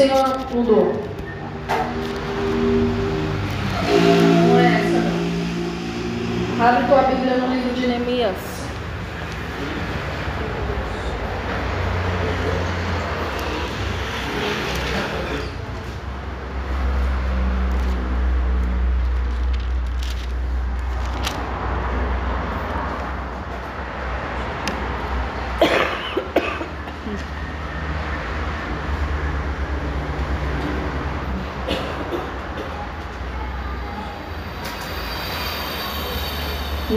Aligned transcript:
Senhor 0.00 0.46
mudou. 0.54 0.94
Não 4.48 4.58
é 4.58 4.64
essa, 4.64 4.98
não. 6.56 6.66
Abre 6.66 6.86
tua 6.86 7.02
Bíblia 7.02 7.36
no 7.36 7.54
livro 7.54 7.74
de 7.74 7.86
Neemias. 7.86 8.60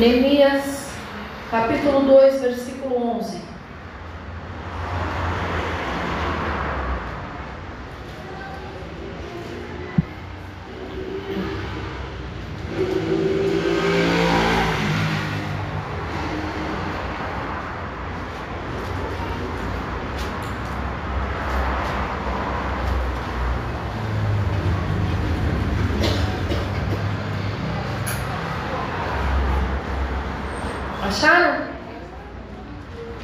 Neemias, 0.04 0.33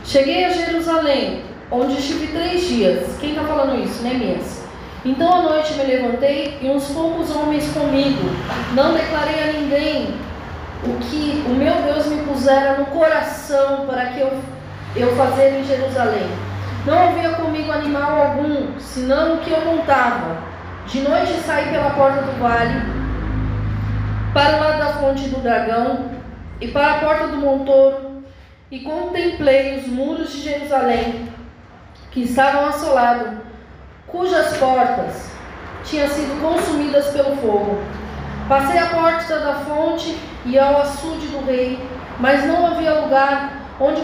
Cheguei 0.04 0.46
a 0.46 0.50
Jerusalém, 0.50 1.44
onde 1.72 1.94
estive 2.00 2.28
três 2.28 2.68
dias. 2.68 3.16
Quem 3.20 3.30
está 3.30 3.44
falando 3.44 3.84
isso? 3.84 4.02
Neemias. 4.02 4.64
Então 5.06 5.32
à 5.32 5.42
noite 5.44 5.74
me 5.76 5.84
levantei 5.84 6.58
e 6.62 6.68
uns 6.68 6.88
poucos 6.88 7.30
homens 7.36 7.72
comigo. 7.72 8.30
Não 8.74 8.94
declarei 8.94 9.44
a 9.44 9.54
ninguém 9.54 10.16
o 10.84 10.98
que 11.00 11.44
o 11.46 11.50
meu 11.50 11.74
Deus 11.84 12.08
me 12.08 12.24
pusera 12.24 12.78
no 12.78 12.88
coração 12.88 13.86
para 13.86 14.08
que 14.08 14.20
eu, 14.20 14.32
eu 14.96 15.16
fazer 15.16 15.60
em 15.60 15.64
Jerusalém. 15.64 16.28
Não 16.86 17.10
havia 17.10 17.30
comigo 17.32 17.72
animal 17.72 18.22
algum, 18.22 18.80
senão 18.80 19.36
o 19.36 19.38
que 19.38 19.52
eu 19.52 19.64
montava. 19.64 20.38
De 20.88 21.02
noite 21.02 21.34
saí 21.46 21.70
pela 21.70 21.92
porta 21.92 22.24
do 22.24 22.40
vale, 22.40 22.82
para 24.34 24.58
o 24.58 24.60
lado 24.60 24.80
da 24.80 24.94
fonte 24.94 25.30
do 25.30 25.42
dragão 25.42 26.19
e 26.62 26.68
para 26.68 26.96
a 26.96 27.00
porta 27.00 27.28
do 27.28 27.38
montouro 27.38 28.24
e 28.72 28.80
contemplei 28.80 29.78
os 29.78 29.88
muros 29.88 30.32
de 30.32 30.44
Jerusalém, 30.44 31.28
que 32.12 32.22
estavam 32.22 32.68
assolados, 32.70 33.40
cujas 34.08 34.58
portas 34.58 35.32
tinham 35.84 36.08
sido 36.08 36.42
consumidas 36.42 37.08
pelo 37.08 37.36
fogo. 37.38 37.80
Passei 38.48 38.80
a 38.80 38.88
porta 38.88 39.40
da 39.40 39.56
fonte 39.56 40.18
e 40.46 40.58
ao 40.58 40.82
açude 40.82 41.28
do 41.28 41.46
rei, 41.46 41.80
mas 42.20 42.46
não 42.46 42.66
havia 42.68 43.02
lugar 43.02 43.54
onde 43.80 44.02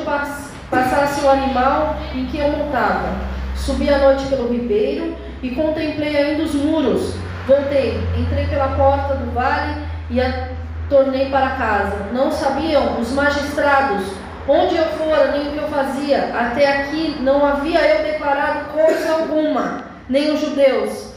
passasse 0.70 1.22
o 1.22 1.30
animal 1.30 1.96
em 2.14 2.26
que 2.28 2.38
eu 2.38 2.50
montava. 2.50 3.10
Subi 3.56 3.90
à 3.90 3.98
noite 3.98 4.28
pelo 4.28 4.52
ribeiro 4.52 5.16
e 5.42 5.50
contemplei 5.52 6.16
ainda 6.16 6.44
os 6.44 6.54
muros. 6.54 7.16
Voltei, 7.48 8.00
entrei 8.18 8.48
pela 8.48 8.70
porta 8.70 9.16
do 9.16 9.32
vale 9.32 9.82
e 10.10 10.22
a 10.22 10.55
tornei 10.90 11.30
para 11.30 11.52
casa. 11.52 12.10
Não 12.12 12.32
sabiam 12.32 13.00
os 13.00 13.12
magistrados 13.12 14.26
Onde 14.48 14.76
eu 14.76 14.86
fora, 14.90 15.32
nem 15.32 15.48
o 15.48 15.52
que 15.54 15.58
eu 15.58 15.68
fazia, 15.68 16.32
até 16.38 16.68
aqui 16.68 17.18
não 17.22 17.44
havia 17.44 17.82
eu 17.82 18.04
declarado 18.04 18.66
coisa 18.74 19.14
alguma, 19.14 19.86
nem 20.08 20.32
os 20.32 20.40
judeus, 20.40 21.14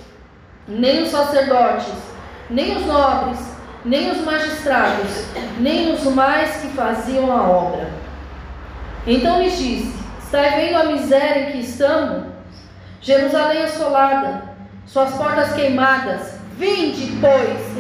nem 0.66 1.02
os 1.02 1.10
sacerdotes, 1.10 1.92
nem 2.48 2.78
os 2.78 2.86
nobres, 2.86 3.38
nem 3.84 4.10
os 4.10 4.24
magistrados, 4.24 5.26
nem 5.60 5.92
os 5.92 6.04
mais 6.04 6.56
que 6.56 6.68
faziam 6.68 7.30
a 7.30 7.42
obra. 7.42 7.90
Então 9.06 9.42
lhes 9.42 9.58
disse: 9.58 9.94
Estai 10.22 10.62
vendo 10.62 10.76
a 10.76 10.84
miséria 10.84 11.50
em 11.50 11.52
que 11.52 11.58
estamos? 11.58 12.28
Jerusalém 13.02 13.62
assolada, 13.62 14.42
suas 14.86 15.12
portas 15.12 15.52
queimadas. 15.52 16.38
Vinde, 16.56 17.18
pois, 17.20 17.76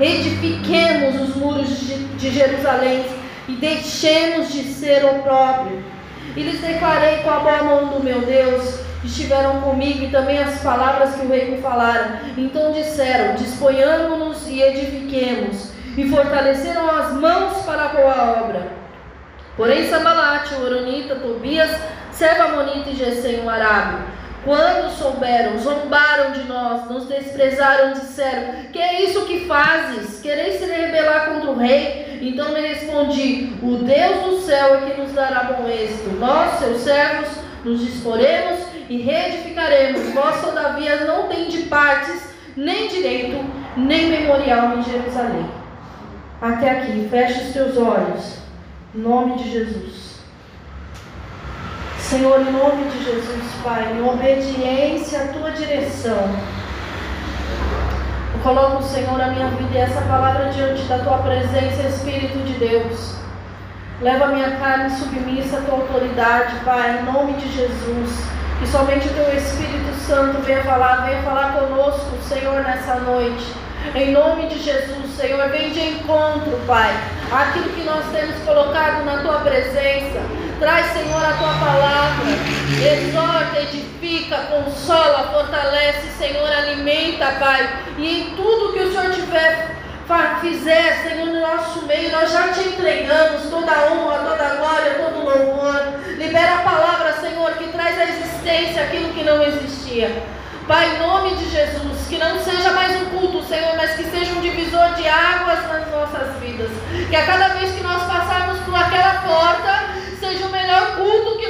edifiquemos 0.00 1.20
os 1.20 1.36
muros 1.36 1.68
de 1.68 2.30
Jerusalém 2.30 3.04
e 3.48 3.52
deixemos 3.52 4.52
de 4.52 4.62
ser 4.62 5.04
opróbrio. 5.04 5.82
E 6.36 6.42
lhes 6.42 6.60
declarei 6.60 7.18
com 7.18 7.30
a 7.30 7.40
boa 7.40 7.62
mão 7.62 7.86
do 7.88 8.04
meu 8.04 8.20
Deus, 8.20 8.80
estiveram 9.04 9.60
comigo 9.62 10.04
e 10.04 10.10
também 10.10 10.38
as 10.38 10.60
palavras 10.60 11.14
que 11.14 11.26
o 11.26 11.28
rei 11.28 11.50
me 11.50 11.60
falaram. 11.60 12.18
Então 12.36 12.72
disseram: 12.72 13.34
Disponhamos-nos 13.34 14.46
e 14.48 14.62
edifiquemos, 14.62 15.72
e 15.96 16.08
fortaleceram 16.08 16.88
as 16.88 17.12
mãos 17.14 17.64
para 17.64 17.84
a 17.84 17.88
boa 17.88 18.44
obra. 18.44 18.68
Porém, 19.56 19.88
Sambalate, 19.90 20.54
o 20.54 20.64
Oronita, 20.64 21.16
Tobias, 21.16 21.70
Serva 22.12 22.48
Monita 22.48 22.90
e 22.90 22.96
Gesem, 22.96 23.44
o 23.44 23.50
Arábio, 23.50 23.98
quando 24.44 24.90
souberam, 24.90 25.58
zombaram 25.58 26.32
de 26.32 26.44
nós, 26.44 26.88
nos 26.90 27.06
desprezaram, 27.06 27.92
disseram: 27.92 28.54
Que 28.72 28.78
é 28.78 29.04
isso 29.04 29.26
que 29.26 29.46
fazes? 29.46 30.20
Quereis 30.20 30.60
se 30.60 30.66
rebelar 30.66 31.26
contra 31.26 31.50
o 31.50 31.58
rei? 31.58 32.18
Então 32.22 32.54
lhe 32.54 32.66
respondi: 32.66 33.52
O 33.62 33.76
Deus 33.76 34.24
do 34.24 34.40
céu 34.40 34.76
é 34.76 34.90
que 34.90 35.00
nos 35.00 35.12
dará 35.12 35.44
bom 35.44 35.68
êxito. 35.68 36.10
Nós, 36.18 36.58
seus 36.58 36.80
servos, 36.80 37.28
nos 37.64 37.80
disporemos 37.80 38.60
e 38.88 38.98
reedificaremos. 38.98 40.12
Vós, 40.14 40.40
todavia, 40.40 41.04
não 41.04 41.28
de 41.50 41.62
partes, 41.64 42.34
nem 42.56 42.88
direito, 42.88 43.44
nem 43.76 44.06
memorial 44.08 44.78
em 44.78 44.82
Jerusalém. 44.82 45.46
Até 46.40 46.70
aqui, 46.70 47.08
feche 47.10 47.42
os 47.42 47.52
teus 47.52 47.76
olhos. 47.76 48.38
Em 48.94 49.00
nome 49.00 49.36
de 49.36 49.50
Jesus. 49.50 50.09
Senhor, 52.10 52.40
em 52.40 52.50
nome 52.50 52.90
de 52.90 53.04
Jesus, 53.04 53.44
Pai, 53.62 53.92
em 53.92 54.02
obediência 54.02 55.20
à 55.20 55.26
tua 55.28 55.52
direção, 55.52 56.28
eu 58.34 58.40
coloco, 58.42 58.82
Senhor, 58.82 59.20
a 59.20 59.28
minha 59.28 59.46
vida 59.50 59.78
e 59.78 59.78
essa 59.78 60.00
palavra 60.00 60.50
diante 60.50 60.82
da 60.88 60.98
tua 60.98 61.18
presença, 61.18 61.86
Espírito 61.86 62.36
de 62.38 62.54
Deus. 62.54 63.14
Leva 64.00 64.24
a 64.24 64.28
minha 64.30 64.56
carne 64.56 64.90
submissa 64.90 65.58
à 65.58 65.60
tua 65.60 65.74
autoridade, 65.74 66.56
Pai, 66.64 66.98
em 66.98 67.12
nome 67.12 67.34
de 67.34 67.48
Jesus. 67.48 68.24
Que 68.58 68.66
somente 68.66 69.06
o 69.06 69.14
teu 69.14 69.32
Espírito 69.36 69.94
Santo 70.04 70.42
venha 70.42 70.64
falar, 70.64 71.06
venha 71.06 71.22
falar 71.22 71.52
conosco, 71.60 72.10
Senhor, 72.28 72.64
nessa 72.64 72.96
noite. 72.96 73.54
Em 73.94 74.10
nome 74.10 74.48
de 74.48 74.58
Jesus, 74.58 75.14
Senhor, 75.16 75.48
vem 75.50 75.70
de 75.70 75.80
encontro, 75.80 76.58
Pai, 76.66 76.92
aquilo 77.30 77.68
que 77.68 77.84
nós 77.84 78.04
temos 78.06 78.36
colocado 78.42 79.04
na 79.04 79.18
tua 79.18 79.42
presença. 79.42 80.49
Traz, 80.60 80.92
Senhor, 80.92 81.24
a 81.24 81.32
tua 81.32 81.54
palavra. 81.54 82.26
Exorta, 82.80 83.60
edifica, 83.60 84.36
consola, 84.36 85.30
fortalece, 85.32 86.10
Senhor, 86.18 86.52
alimenta, 86.52 87.32
Pai. 87.40 87.82
E 87.96 88.20
em 88.20 88.36
tudo 88.36 88.72
que 88.74 88.80
o 88.80 88.92
Senhor 88.92 89.10
tiver 89.14 89.80
fizer, 90.40 91.02
Senhor, 91.02 91.26
no 91.26 91.40
nosso 91.40 91.86
meio, 91.86 92.10
nós 92.10 92.32
já 92.32 92.48
te 92.48 92.60
entregamos 92.60 93.48
toda 93.48 93.70
a 93.70 93.92
honra, 93.92 94.18
toda 94.18 94.44
a 94.44 94.54
glória, 94.56 94.94
todo 94.94 95.20
o 95.20 95.24
louvor. 95.24 96.00
Libera 96.18 96.56
a 96.56 96.62
palavra, 96.62 97.12
Senhor, 97.20 97.52
que 97.52 97.68
traz 97.68 97.98
à 97.98 98.04
existência 98.04 98.82
aquilo 98.82 99.12
que 99.14 99.22
não 99.22 99.42
existia. 99.42 100.10
Pai, 100.66 100.94
em 100.94 100.98
nome 100.98 101.36
de 101.36 101.48
Jesus, 101.50 102.08
que 102.08 102.18
não 102.18 102.38
seja 102.40 102.72
mais 102.72 103.00
um 103.00 103.06
culto, 103.06 103.44
Senhor, 103.44 103.76
mas 103.76 103.92
que 103.92 104.04
seja 104.04 104.32
um 104.32 104.40
divisor 104.40 104.94
de 104.94 105.06
águas 105.08 105.66
nas 105.68 105.90
nossas 105.90 106.36
vidas. 106.40 106.70
Que 107.08 107.16
a 107.16 107.26
cada 107.26 107.48
vez 107.48 107.74
que 107.74 107.82
nós 107.82 108.02
passarmos 108.04 108.58
por 108.60 108.74
aquela 108.74 109.14
porta, 109.22 109.90
seja 110.18 110.46
o 110.46 110.50
melhor 110.50 110.96
culto 110.96 111.38
que 111.38 111.48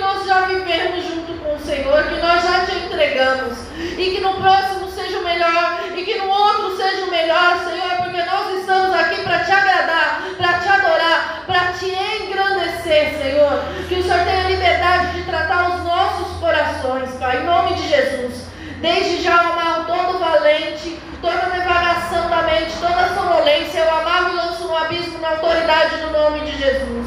vivemos 0.70 1.05
junto 1.05 1.32
com 1.43 1.55
o 1.55 1.58
Senhor, 1.58 2.05
que 2.05 2.20
nós 2.20 2.43
já 2.43 2.64
te 2.64 2.76
entregamos. 2.76 3.58
E 3.76 4.11
que 4.14 4.20
no 4.20 4.34
próximo 4.34 4.88
seja 4.90 5.19
o 5.19 5.25
melhor, 5.25 5.81
e 5.96 6.05
que 6.05 6.19
no 6.19 6.28
outro 6.28 6.76
seja 6.76 7.05
o 7.06 7.11
melhor, 7.11 7.58
Senhor, 7.64 7.96
porque 7.99 8.22
nós 8.22 8.61
estamos 8.61 8.94
aqui 8.94 9.22
para 9.22 9.40
te 9.40 9.50
agradar, 9.50 10.22
para 10.37 10.58
te 10.61 10.69
adorar, 10.69 11.43
para 11.46 11.72
te 11.72 11.87
engrandecer, 11.87 13.19
Senhor. 13.19 13.64
Que 13.88 13.94
o 13.96 14.02
Senhor 14.02 14.25
tenha 14.25 14.49
liberdade 14.49 15.12
de 15.14 15.22
tratar 15.25 15.70
os 15.70 15.84
nossos 15.84 16.38
corações, 16.38 17.11
Pai, 17.19 17.38
em 17.38 17.44
nome 17.44 17.75
de 17.75 17.88
Jesus. 17.88 18.44
Desde 18.81 19.23
já 19.23 19.32
eu 19.32 19.52
amarro 19.52 19.84
todo 19.84 20.19
valente, 20.19 20.99
toda 21.20 21.50
devagação 21.50 22.31
da 22.31 22.43
mente, 22.43 22.73
toda 22.81 23.14
sonolência, 23.14 23.81
eu 23.81 23.90
amarro 23.90 24.32
e 24.32 24.37
lanço 24.37 24.69
no 24.69 24.76
abismo 24.76 25.19
na 25.19 25.31
autoridade 25.31 25.61
verdade 25.61 26.02
no 26.02 26.12
nome 26.12 26.40
de 26.40 26.56
Jesus. 26.56 27.06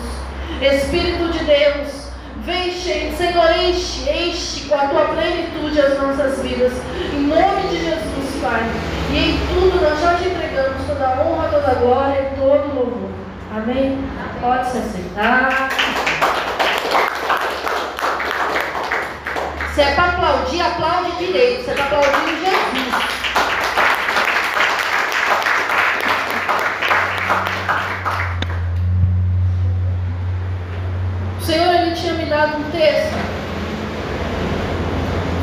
Espírito 0.61 1.31
de 1.31 1.43
Deus, 1.43 2.02
vem 2.45 2.73
Senhor, 2.73 3.51
enche, 3.57 4.09
enche 4.09 4.67
com 4.67 4.75
a 4.75 4.87
tua 4.87 5.05
plenitude 5.05 5.79
as 5.79 5.97
nossas 5.97 6.41
vidas. 6.41 6.73
Em 7.13 7.27
nome 7.27 7.61
de 7.69 7.77
Jesus, 7.77 8.41
Pai. 8.41 8.61
E 9.11 9.17
em 9.17 9.37
tudo 9.47 9.81
nós 9.81 9.99
já 10.01 10.15
te 10.15 10.27
entregamos 10.27 10.85
toda 10.85 11.07
a 11.07 11.21
honra, 11.21 11.47
toda 11.49 11.71
a 11.71 11.73
glória 11.75 12.19
e 12.19 12.35
todo 12.35 12.71
o 12.71 12.75
louvor. 12.75 13.09
Amém? 13.55 13.97
Pode 14.41 14.71
se 14.71 14.77
aceitar. 14.77 15.69
Se 19.73 19.81
é 19.81 19.95
para 19.95 20.09
aplaudir, 20.09 20.61
aplaude 20.61 21.25
direito. 21.25 21.63
Se 21.63 21.71
é 21.71 21.73
para 21.73 21.85
aplaudir 21.85 22.39
Jesus. 22.39 23.23
Senhor 31.41 31.82
me 32.23 32.29
dado 32.29 32.57
um 32.57 32.71
texto 32.71 33.15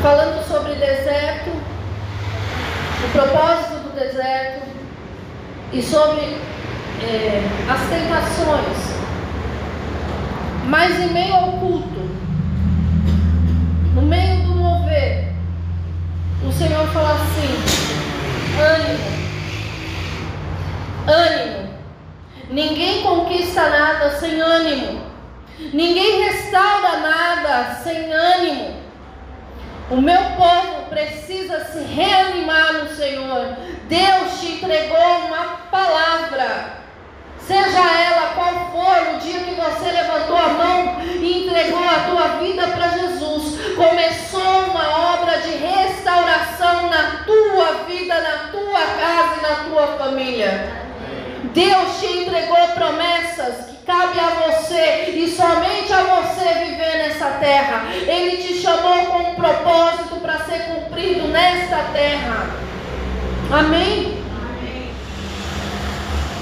falando 0.01 0.43
sobre 0.47 0.73
deserto, 0.75 1.51
o 1.51 3.11
propósito 3.11 3.83
do 3.83 3.99
deserto 3.99 4.65
e 5.71 5.81
sobre 5.83 6.37
é, 7.03 7.43
as 7.69 7.81
tentações. 7.87 9.01
Mas 10.65 10.99
em 10.99 11.13
meio 11.13 11.35
ao 11.35 11.51
culto, 11.53 12.09
no 13.93 14.01
meio 14.01 14.41
do 14.43 14.55
mover, 14.55 15.33
o 16.43 16.51
Senhor 16.51 16.87
fala 16.87 17.13
assim: 17.13 18.59
ânimo, 18.59 18.99
ânimo. 21.07 21.71
Ninguém 22.49 23.03
conquista 23.03 23.69
nada 23.69 24.09
sem 24.19 24.41
ânimo. 24.41 25.10
Ninguém 25.59 26.23
restaura 26.23 26.97
nada 26.97 27.75
sem 27.83 28.11
ânimo. 28.11 28.81
O 29.89 29.97
meu 29.97 30.21
povo 30.37 30.89
precisa 30.89 31.65
se 31.65 31.79
reanimar 31.83 32.73
no 32.73 32.95
Senhor. 32.95 33.57
Deus 33.87 34.39
te 34.39 34.53
entregou 34.53 35.25
uma 35.27 35.57
palavra. 35.69 36.81
Seja 37.39 37.79
ela 37.79 38.33
qual 38.35 38.71
for, 38.71 39.15
o 39.15 39.19
dia 39.19 39.39
que 39.41 39.55
você 39.55 39.91
levantou 39.91 40.37
a 40.37 40.47
mão 40.49 41.01
e 41.01 41.45
entregou 41.45 41.83
a 41.83 42.09
tua 42.09 42.27
vida 42.39 42.67
para 42.67 42.87
Jesus, 42.89 43.75
começou 43.75 44.65
uma 44.69 45.15
obra 45.15 45.41
de 45.41 45.51
restauração 45.57 46.89
na 46.89 47.23
tua 47.25 47.83
vida, 47.85 48.21
na 48.21 48.49
tua 48.51 48.79
casa 48.79 49.35
e 49.37 49.41
na 49.41 49.55
tua 49.69 49.87
família. 49.97 50.71
Deus 51.53 51.99
te 51.99 52.05
entregou 52.05 52.67
promessas 52.69 53.70
cabe 53.85 54.19
a 54.19 54.47
você 54.47 55.11
e 55.15 55.29
somente 55.29 55.91
a 55.93 56.03
você 56.03 56.53
viver 56.65 56.97
nessa 56.97 57.25
terra. 57.39 57.85
Ele 57.93 58.37
te 58.37 58.55
chamou 58.61 59.05
com 59.07 59.31
um 59.31 59.35
propósito 59.35 60.15
para 60.21 60.39
ser 60.45 60.65
cumprido 60.65 61.27
nesta 61.27 61.77
terra. 61.93 62.49
Amém? 63.51 64.21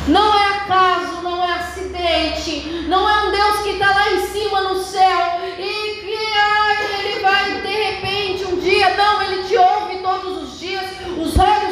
Não 0.08 0.34
é 0.34 0.46
acaso, 0.58 1.22
não 1.22 1.44
é 1.44 1.54
acidente, 1.54 2.86
não 2.88 3.08
é 3.08 3.28
um 3.28 3.32
Deus 3.32 3.60
que 3.62 3.70
está 3.70 3.94
lá 3.94 4.12
em 4.12 4.26
cima 4.28 4.62
no 4.62 4.84
céu 4.84 5.40
e 5.60 6.02
que 6.02 6.18
ai, 6.36 7.00
ele 7.00 7.20
vai 7.20 7.62
de 7.62 7.68
repente 7.68 8.46
um 8.46 8.60
dia, 8.60 8.96
não, 8.96 9.22
ele 9.22 9.44
te 9.44 9.56
ouve 9.56 9.98
todos 9.98 10.44
os 10.44 10.60
dias, 10.60 10.84
os 11.16 11.38
olhos 11.38 11.69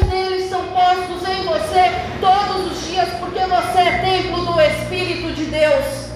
postos 0.88 1.28
em 1.28 1.44
você 1.44 1.92
todos 2.18 2.72
os 2.72 2.86
dias, 2.88 3.08
porque 3.20 3.40
você 3.40 3.78
é 3.78 3.98
templo 3.98 4.46
do 4.46 4.60
Espírito 4.60 5.32
de 5.32 5.44
Deus. 5.44 6.08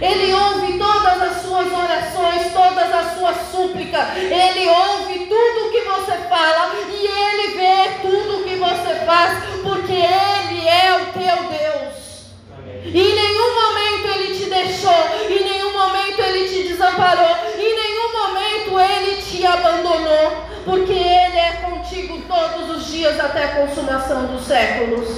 Ele 0.00 0.32
ouve 0.32 0.76
todas 0.76 1.22
as 1.22 1.42
suas 1.42 1.66
orações, 1.72 2.52
todas 2.52 2.92
as 2.92 3.16
suas 3.16 3.36
súplicas. 3.52 4.16
Ele 4.16 4.68
ouve 4.68 5.26
tudo 5.26 5.66
o 5.66 5.70
que 5.70 5.80
você 5.82 6.12
fala 6.28 6.72
e 6.90 7.06
ele 7.06 7.54
vê 7.56 7.90
tudo 8.02 8.40
o 8.40 8.44
que 8.44 8.56
você 8.56 8.94
faz, 9.06 9.44
porque 9.62 9.92
ele 9.92 10.68
é 10.68 10.96
o 10.96 11.06
teu 11.12 11.36
Deus. 11.48 11.94
E 12.84 13.00
em 13.00 13.14
nenhum 13.14 13.54
momento 13.54 14.18
ele 14.18 14.34
te 14.34 14.44
deixou, 14.46 15.04
em 15.28 15.44
nenhum 15.44 15.72
momento 15.72 16.20
ele 16.20 16.48
te 16.48 16.68
desamparou, 16.68 17.36
em 17.56 17.74
nenhum 17.74 18.12
momento 18.12 18.80
ele 18.80 19.17
te 19.38 19.46
abandonou, 19.46 20.48
porque 20.64 20.92
ele 20.92 21.38
é 21.38 21.62
contigo 21.62 22.20
todos 22.26 22.76
os 22.76 22.86
dias 22.90 23.20
até 23.20 23.44
a 23.44 23.48
consumação 23.48 24.26
dos 24.26 24.44
séculos. 24.44 25.08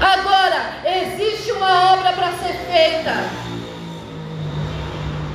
Agora, 0.00 0.78
existe 0.86 1.52
uma 1.52 1.92
obra 1.92 2.12
para 2.12 2.32
ser 2.32 2.54
feita. 2.70 3.12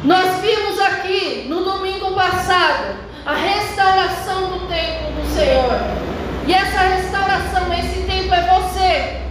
Nós 0.03 0.41
vimos 0.41 0.79
aqui 0.79 1.45
no 1.47 1.63
domingo 1.63 2.15
passado 2.15 2.95
a 3.23 3.35
restauração 3.35 4.49
do 4.49 4.67
templo 4.67 5.11
do 5.11 5.35
Senhor. 5.35 5.79
E 6.47 6.53
essa 6.53 6.79
restauração, 6.79 7.71
esse 7.71 8.01
templo 8.01 8.33
é 8.33 8.41
você. 8.41 9.21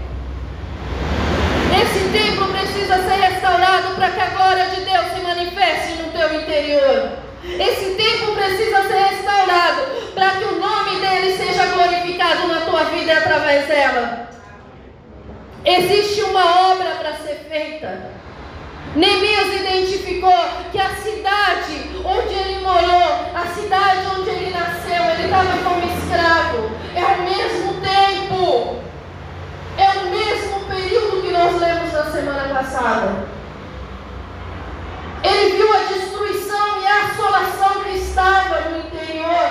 Esse 1.83 2.09
templo 2.11 2.47
precisa 2.53 2.99
ser 2.99 3.17
restaurado 3.17 3.97
para 3.97 4.11
que 4.11 4.21
a 4.21 4.27
glória 4.27 4.67
de 4.67 4.81
Deus 4.83 5.07
se 5.13 5.21
manifeste 5.21 6.03
no 6.03 6.13
teu 6.13 6.41
interior. 6.41 7.22
Esse 7.45 7.95
templo 7.97 8.35
precisa 8.37 8.83
ser 8.83 8.99
restaurado 8.99 9.83
para 10.15 10.31
que 10.31 10.45
o 10.45 10.61
nome 10.61 11.01
dele 11.01 11.37
seja 11.37 11.67
glorificado 11.67 12.47
na 12.47 12.61
tua 12.61 12.85
vida 12.85 13.13
e 13.13 13.17
através 13.17 13.67
dela. 13.67 14.29
Existe 15.65 16.23
uma 16.23 16.73
obra 16.73 16.91
para 17.01 17.15
ser 17.15 17.47
feita. 17.49 18.13
Neemias 18.95 19.61
identificou 19.61 20.35
que 20.71 20.79
a 20.79 20.91
cidade 20.91 21.91
onde 22.05 22.35
ele 22.35 22.61
morou, 22.61 23.33
a 23.35 23.47
cidade 23.55 24.07
onde 24.19 24.31
ele 24.31 24.51
nasceu, 24.51 25.03
ele 25.05 25.25
estava 25.25 25.57
como 25.65 25.83
escravo. 25.99 26.71
É 26.95 27.05
o 27.05 27.23
mesmo 27.23 27.81
tempo. 27.81 28.77
É 29.79 29.99
o 29.99 30.11
mesmo 30.11 30.61
período 30.67 31.23
que 31.23 31.33
nós 31.33 31.61
lemos 31.61 31.93
na 31.93 32.05
semana 32.05 32.55
passada. 32.55 33.42
Ele 35.23 35.57
viu 35.57 35.73
a 35.73 35.79
destruição 35.79 36.83
e 36.83 36.87
a 36.87 37.05
assolação 37.07 37.85
que 37.85 37.97
estava 37.97 38.61
no 38.71 38.79
interior. 38.79 39.51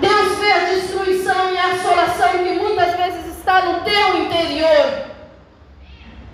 Deus 0.00 0.38
vê 0.38 0.52
a 0.52 0.58
destruição 0.58 1.52
e 1.52 1.58
a 1.58 1.72
assolação 1.72 2.30
que 2.30 2.52
muitas 2.54 2.96
vezes 2.96 3.38
está 3.38 3.62
no 3.62 3.80
teu 3.80 4.24
interior. 4.24 5.06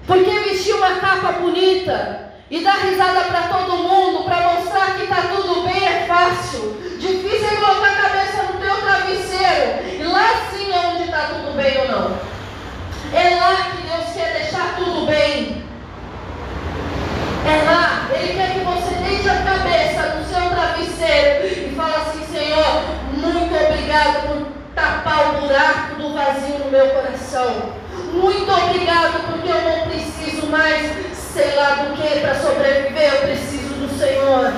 Porque 0.07 0.31
vestir 0.41 0.75
uma 0.75 0.97
capa 0.97 1.33
bonita 1.33 2.33
e 2.51 2.61
dar 2.63 2.77
risada 2.77 3.21
para 3.23 3.49
todo 3.49 3.79
mundo, 3.79 4.25
para 4.25 4.55
mostrar 4.55 4.97
que 4.97 5.05
está 5.05 5.23
tudo 5.35 5.63
bem, 5.63 5.87
é 5.87 6.07
fácil. 6.07 6.77
Difícil 6.99 7.49
é 7.49 7.57
colocar 7.57 7.93
a 7.93 8.03
cabeça 8.03 8.43
no 8.45 8.61
teu 8.61 8.77
travesseiro. 8.77 10.01
E 10.01 10.05
lá 10.05 10.51
sim 10.51 10.73
é 10.73 10.79
onde 10.87 11.05
está 11.05 11.29
tudo 11.29 11.57
bem 11.57 11.79
ou 11.79 11.89
não. 11.89 12.19
É 13.15 13.37
lá 13.37 13.57
que 13.71 13.83
Deus 13.87 14.13
quer 14.15 14.33
deixar 14.39 14.75
tudo 14.77 15.07
bem. 15.07 15.63
É 17.45 17.63
lá, 17.65 18.09
Ele 18.15 18.35
quer 18.35 18.53
que 18.53 18.61
você 18.61 18.95
deite 19.03 19.29
a 19.29 19.43
cabeça 19.43 20.15
no 20.15 20.25
seu 20.25 20.49
travesseiro 20.51 21.47
e 21.47 21.75
fale 21.77 21.97
assim, 21.97 22.25
Senhor, 22.33 22.85
muito 23.15 23.55
obrigado 23.55 24.29
por 24.29 24.47
tapar 24.75 25.35
o 25.35 25.41
buraco 25.41 25.97
do 25.97 26.15
vazio 26.15 26.59
no 26.59 26.71
meu 26.71 26.89
coração. 26.91 27.73
Muito 28.13 28.51
obrigado, 28.51 29.27
porque 29.27 29.49
eu 29.49 29.61
não 29.63 29.89
preciso 29.89 30.47
mais, 30.47 30.93
sei 31.17 31.55
lá 31.57 31.83
do 31.83 31.97
que, 31.97 32.21
para 32.21 32.35
sobreviver, 32.37 33.13
eu 33.13 33.21
preciso 33.23 33.75
do 33.75 33.99
Senhor. 33.99 34.53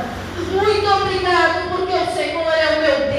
Muito 0.52 0.86
obrigado, 0.86 1.70
porque 1.70 1.94
o 1.94 2.14
Senhor 2.14 2.52
é 2.52 2.74
o 2.74 2.80
meu 2.80 2.96
Deus, 2.98 3.13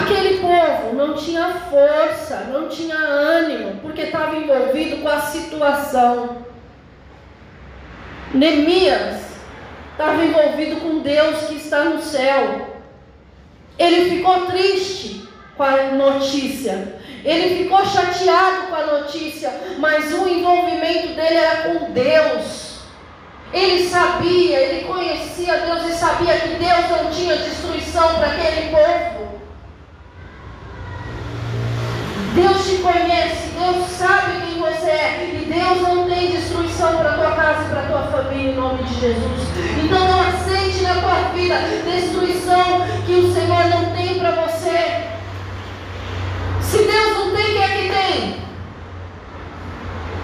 Aquele 0.00 0.38
povo 0.38 0.94
não 0.94 1.14
tinha 1.14 1.48
força, 1.70 2.46
não 2.52 2.68
tinha 2.68 2.96
ânimo, 2.96 3.80
porque 3.80 4.02
estava 4.02 4.36
envolvido 4.36 4.98
com 4.98 5.08
a 5.08 5.20
situação. 5.20 6.38
Neemias 8.32 9.16
estava 9.92 10.24
envolvido 10.24 10.80
com 10.80 11.00
Deus 11.00 11.46
que 11.46 11.54
está 11.54 11.84
no 11.84 12.00
céu. 12.00 12.78
Ele 13.76 14.10
ficou 14.10 14.46
triste 14.46 15.28
com 15.56 15.64
a 15.64 15.90
notícia. 15.90 17.00
Ele 17.24 17.64
ficou 17.64 17.84
chateado 17.84 18.68
com 18.68 18.76
a 18.76 18.86
notícia, 19.00 19.52
mas 19.78 20.12
o 20.12 20.28
envolvimento 20.28 21.08
dele 21.08 21.34
era 21.34 21.56
com 21.62 21.90
Deus. 21.92 22.68
Ele 23.52 23.88
sabia, 23.88 24.60
ele 24.60 24.86
conhecia 24.86 25.58
Deus 25.58 25.88
e 25.88 25.92
sabia 25.92 26.38
que 26.38 26.48
Deus 26.50 26.90
não 26.90 27.10
tinha 27.10 27.36
destruição 27.36 28.14
para 28.14 28.28
aquele 28.28 28.70
povo. 28.70 29.17
Deus 32.34 32.66
te 32.66 32.76
conhece, 32.76 33.48
Deus 33.58 33.88
sabe 33.90 34.42
quem 34.42 34.58
você 34.58 34.90
é, 34.90 35.30
e 35.34 35.44
Deus 35.46 35.82
não 35.82 36.08
tem 36.08 36.30
destruição 36.30 36.96
para 36.96 37.14
tua 37.14 37.32
casa 37.32 37.64
e 37.64 37.68
para 37.70 37.82
tua 37.82 38.02
família 38.02 38.52
em 38.52 38.54
nome 38.54 38.82
de 38.82 38.94
Jesus. 39.00 39.48
Então 39.82 40.06
não 40.06 40.20
aceite 40.20 40.82
na 40.82 40.94
tua 40.94 41.32
vida 41.34 41.56
destruição 41.84 42.86
que 43.06 43.12
o 43.12 43.32
Senhor 43.32 43.64
não 43.66 43.96
tem 43.96 44.18
para 44.18 44.30
você. 44.32 45.08
Se 46.60 46.78
Deus 46.78 47.18
não 47.18 47.34
tem, 47.34 47.46
quem 47.46 47.62
é 47.62 47.68
que 47.68 47.88
tem? 47.88 48.38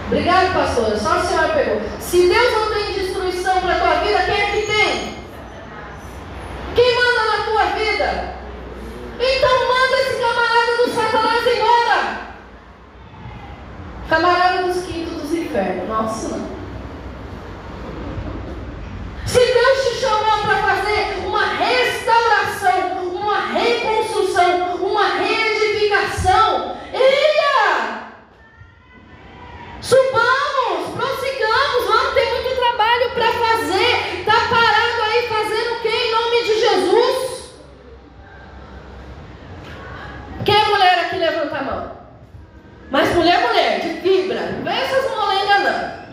Obrigado, 0.06 0.52
pastora. 0.52 0.98
Só 0.98 1.12
a 1.14 1.22
senhora 1.22 1.48
pegou. 1.48 1.80
Se 1.98 2.28
Deus 2.28 2.52
não 2.52 2.74
tem 2.74 2.92
destruição 2.92 3.60
para 3.60 3.78
tua 3.78 3.94
vida, 4.04 4.22
quem 4.24 4.40
é 4.40 4.46
que 4.50 4.66
tem? 4.66 5.14
Quem 6.74 6.94
manda 6.94 7.36
na 7.36 7.44
tua 7.44 7.64
vida? 7.78 8.34
Então 9.18 9.68
manda 9.68 10.00
esse 10.00 10.20
camarada 10.20 10.76
do 10.76 10.90
Satanás 10.94 11.46
embora. 11.46 12.34
Camarada 14.08 14.62
dos 14.64 14.84
quintos 14.84 15.22
dos 15.22 15.32
infernos. 15.32 15.88
Nossa, 15.88 16.36
não. 16.36 16.54
Se 19.26 19.38
Deus 19.38 19.88
te 19.88 19.94
chamou 20.00 20.42
para 20.42 20.62
fazer 20.62 21.26
uma 21.26 21.44
restauração, 21.46 23.08
uma 23.08 23.46
reconstrução, 23.52 24.76
uma 24.76 25.08
reedificação, 25.14 26.76
eia! 26.92 28.04
Subamos, 29.80 30.94
prossigamos, 30.94 31.86
vamos 31.86 32.14
ter 32.14 32.30
muito 32.30 32.56
trabalho 32.56 33.10
para 33.10 33.32
fazer. 33.32 34.20
Está 34.20 34.48
parado 34.48 35.02
aí 35.02 35.28
fazendo 35.28 35.74
o 35.74 35.80
que 35.80 35.88
em 35.88 36.10
nome 36.12 36.42
de 36.44 36.60
Jesus? 36.60 37.34
Quem 40.44 40.54
é 40.54 40.64
mulher 40.66 40.98
aqui 40.98 41.16
levanta 41.16 41.56
a 41.56 41.62
mão? 41.62 41.92
Mas 42.90 43.14
mulher, 43.14 43.40
mulher, 43.40 43.80
de 43.80 44.00
fibra. 44.02 44.40
Não 44.62 44.70
é 44.70 44.84
essas 44.84 45.10
molengas 45.10 45.62
não. 45.62 46.04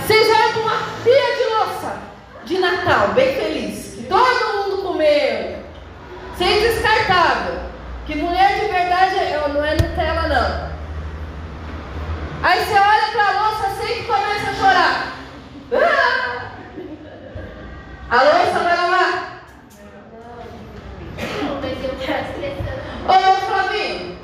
Vocês 0.00 0.54
com 0.54 0.60
uma 0.60 0.78
pia 1.04 1.36
de 1.36 1.44
louça 1.54 1.98
de 2.46 2.58
Natal, 2.58 3.08
bem 3.08 3.34
feliz. 3.34 3.94
Que 3.94 4.04
todo 4.04 4.56
mundo 4.56 4.82
comeu. 4.82 5.58
Sem 6.38 6.60
descartável. 6.60 7.60
Que 8.06 8.16
mulher 8.16 8.58
de 8.58 8.72
verdade 8.72 9.16
não 9.52 9.64
é 9.64 9.72
Nutella 9.74 10.28
não. 10.28 10.68
Aí 12.42 12.64
você 12.64 12.72
olha 12.72 13.12
para 13.12 13.26
a 13.26 13.42
louça 13.42 13.70
sempre 13.82 14.04
começa 14.04 14.50
a 14.50 14.54
chorar. 14.54 15.12
Ah! 15.74 16.52
A 18.10 18.22
louça 18.22 18.58
vai 18.60 18.76
lavar? 18.76 19.28
Ô 23.08 23.36
Flavinho, 23.46 24.18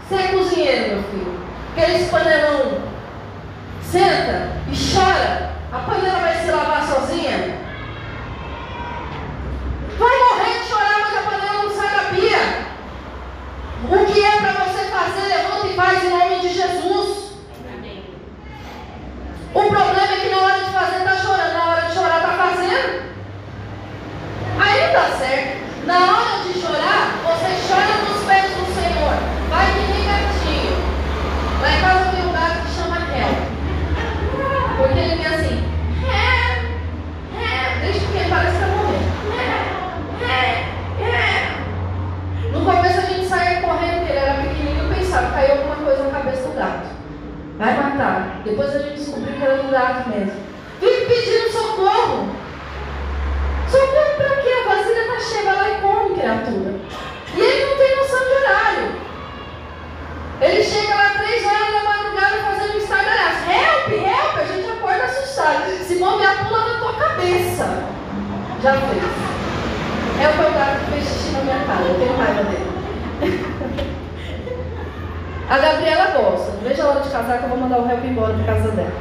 você 0.00 0.14
é 0.14 0.28
cozinheiro, 0.28 0.88
meu 0.94 1.02
filho. 1.02 1.40
Aqueles 1.76 2.08
panelão. 2.08 2.82
Senta 3.82 4.52
e 4.70 4.94
chora. 4.94 5.50
A 5.72 5.78
panela 5.80 6.20
vai 6.20 6.36
se 6.36 6.50
lavar 6.52 6.86
sozinha? 6.86 7.58
Vai 9.98 10.18
morrer 10.18 10.60
de 10.60 10.68
chorar, 10.68 11.00
mas 11.00 11.16
a 11.16 11.22
panela 11.28 11.62
não 11.64 11.70
sai 11.70 11.88
da 11.88 12.02
pia. 12.10 12.64
O 13.90 14.12
que 14.12 14.24
é 14.24 14.36
para 14.36 14.64
você 14.64 14.84
fazer, 14.84 15.26
levanta 15.26 15.66
e 15.66 15.74
faz 15.74 16.04
em 16.04 16.10
nome 16.10 16.38
de 16.38 16.54
Jesus. 16.54 17.32
O 19.54 19.60
problema 19.60 20.12
é 20.12 20.20
que 20.20 20.28
na 20.28 20.38
hora 20.38 20.64
de 20.64 20.70
fazer 20.70 20.98
está 20.98 21.16
chorando, 21.16 21.52
na 21.52 21.64
hora 21.64 21.82
de 21.82 21.94
chorar 21.94 22.18
está 22.18 22.32
fazendo. 22.32 23.04
cabeça. 67.24 67.84
Já 68.64 68.72
fez. 68.72 69.04
É 70.22 70.24
o 70.26 70.30
gato 70.54 70.80
que 70.80 70.86
fez 70.92 71.04
xixi 71.04 71.30
na 71.32 71.40
minha 71.40 71.60
cara, 71.66 71.82
eu 71.82 71.96
tenho 71.96 72.16
raiva 72.16 72.44
dele. 72.44 72.70
A 75.50 75.58
Gabriela 75.58 76.06
gosta. 76.12 76.52
Não 76.52 76.60
veja 76.66 76.82
a 76.82 76.88
hora 76.88 77.00
de 77.00 77.10
casar 77.10 77.36
que 77.38 77.44
eu 77.44 77.50
vou 77.50 77.58
mandar 77.58 77.80
o 77.80 77.90
help 77.90 78.02
embora 78.02 78.32
da 78.32 78.44
casa 78.44 78.70
dela. 78.70 78.94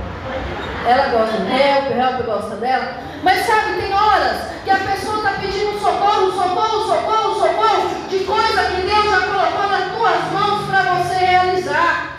Ela 0.85 1.07
gosta 1.07 1.37
do 1.37 1.47
help, 1.47 1.91
o 1.91 1.93
help 1.97 2.25
gosta 2.25 2.57
dela. 2.57 2.95
Mas 3.23 3.45
sabe, 3.45 3.79
tem 3.79 3.93
horas 3.93 4.41
que 4.65 4.69
a 4.69 4.75
pessoa 4.75 5.19
está 5.19 5.31
pedindo 5.39 5.79
socorro, 5.79 6.29
socorro, 6.33 6.85
socorro, 6.85 7.35
socorro, 7.39 7.87
de 8.09 8.19
coisa 8.25 8.63
que 8.63 8.81
Deus 8.81 9.09
já 9.11 9.21
colocou 9.27 9.69
nas 9.69 9.93
tuas 9.93 10.25
mãos 10.33 10.65
para 10.69 10.95
você 10.95 11.15
realizar. 11.15 12.17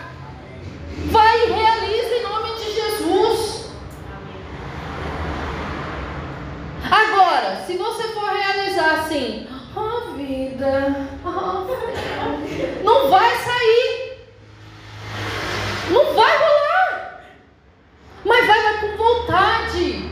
Vai 1.11 1.45
e 1.45 1.51
realiza 1.51 2.15
em 2.15 2.23
nome 2.23 2.55
de 2.55 2.73
Jesus. 2.73 3.55
Agora, 6.91 7.54
se 7.65 7.77
você 7.77 8.03
for 8.09 8.29
realizar 8.29 8.99
assim, 8.99 9.47
oh 9.75 10.13
vida, 10.13 11.07
oh, 11.25 12.83
não 12.83 13.09
vai 13.09 13.35
sair. 13.37 14.19
Não 15.89 16.13
vai 16.13 16.37
rolar. 16.37 17.21
Mas 18.23 18.47
vai, 18.47 18.61
vai 18.61 18.77
com 18.81 18.97
vontade. 18.97 20.11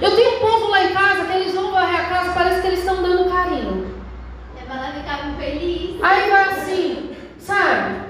Eu 0.00 0.16
tenho 0.16 0.36
um 0.36 0.40
povo 0.40 0.68
lá 0.68 0.84
em 0.84 0.94
casa 0.94 1.24
que 1.24 1.32
eles 1.32 1.54
vão 1.54 1.72
varrer 1.72 2.00
a 2.00 2.08
casa, 2.08 2.32
parece 2.32 2.60
que 2.60 2.66
eles 2.68 2.78
estão 2.80 3.02
dando 3.02 3.30
carinho. 3.30 3.94
É 4.56 4.64
para 4.64 4.76
ela 4.76 4.92
ficar 4.92 5.34
feliz. 5.38 6.02
Aí 6.02 6.30
vai 6.30 6.44
assim, 6.50 7.16
sabe? 7.38 8.00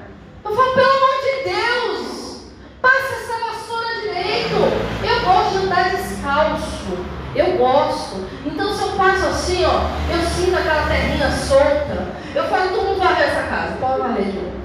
Eu 0.45 0.55
falo, 0.55 0.75
pelo 0.75 0.91
amor 0.91 1.15
de 1.23 1.51
Deus, 1.51 2.45
passa 2.83 3.15
essa 3.15 3.39
vassoura 3.39 4.01
direito. 4.03 4.57
Eu 5.03 5.25
gosto 5.25 5.51
de 5.53 5.65
andar 5.65 5.91
descalço. 5.91 7.20
Eu 7.35 7.57
gosto. 7.57 8.27
Então 8.45 8.75
se 8.75 8.83
eu 8.83 8.89
passo 8.91 9.27
assim, 9.27 9.65
ó, 9.65 9.83
eu 10.13 10.27
sinto 10.31 10.57
aquela 10.57 10.89
terrinha 10.89 11.31
solta. 11.31 12.09
Eu 12.35 12.45
falo, 12.45 12.71
todo 12.71 12.87
mundo 12.87 12.99
varrer 12.99 13.29
essa 13.29 13.43
casa. 13.43 13.77
Pode 13.81 14.01
varrer 14.01 14.25
de 14.25 14.33
novo. 14.33 14.61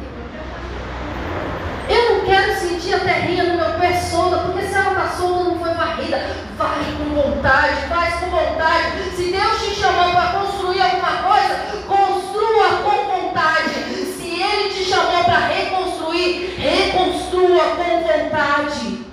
Eu 1.87 2.15
não 2.15 2.25
quero 2.25 2.55
sentir 2.59 2.95
a 2.95 2.99
terrinha 2.99 3.43
no 3.43 3.57
meu 3.57 3.79
pé 3.79 3.93
solta, 3.93 4.37
porque 4.37 4.65
se 4.65 4.73
ela 4.73 4.89
está 4.89 5.15
solta, 5.15 5.43
não 5.43 5.59
foi 5.59 5.73
varrida. 5.75 6.19
Vai 6.57 6.79
com 6.97 7.21
vontade, 7.21 7.87
faz 7.87 8.15
com 8.15 8.29
vontade. 8.31 9.09
Se 9.15 9.31
Deus 9.31 9.61
te 9.61 9.75
chamou 9.75 10.11
para 10.11 10.39
construir 10.39 10.81
alguma 10.81 11.17
coisa, 11.23 11.55
construa 11.87 12.69
com 12.83 13.21
vontade. 13.21 13.73
Se 14.17 14.41
Ele 14.41 14.69
te 14.69 14.85
chamou 14.85 15.23
para 15.23 15.47
reconstruir, 15.47 16.55
reconstrua 16.57 17.63
com 17.75 18.01
vontade. 18.01 19.05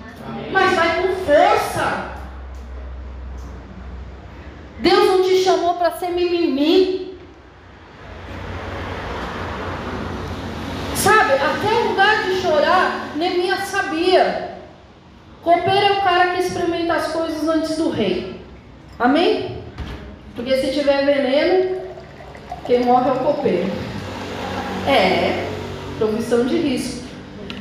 Mas 0.51 0.75
vai 0.75 1.03
com 1.03 1.15
força. 1.27 2.12
Deus 4.83 5.07
não 5.07 5.23
te 5.23 5.37
chamou 5.45 5.75
para 5.75 5.93
ser 5.93 6.09
mimimi. 6.11 7.17
Sabe, 10.97 11.35
até 11.35 11.73
o 11.73 11.89
lugar 11.91 12.25
de 12.25 12.41
chorar, 12.41 13.13
Neemias 13.15 13.61
sabia. 13.61 14.59
Copeiro 15.41 15.87
é 15.87 15.93
o 15.93 16.03
cara 16.03 16.35
que 16.35 16.43
experimenta 16.43 16.95
as 16.95 17.13
coisas 17.13 17.49
antes 17.49 17.77
do 17.77 17.91
rei. 17.91 18.41
Amém? 18.99 19.63
Porque 20.35 20.57
se 20.57 20.73
tiver 20.73 21.05
veneno, 21.05 21.81
quem 22.67 22.85
morre 22.85 23.09
é 23.09 23.13
o 23.13 23.21
copeiro. 23.21 23.71
É, 24.89 25.49
profissão 25.97 26.45
de 26.45 26.57
risco. 26.57 27.07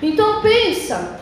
Então 0.02 0.42
pensa 0.42 1.20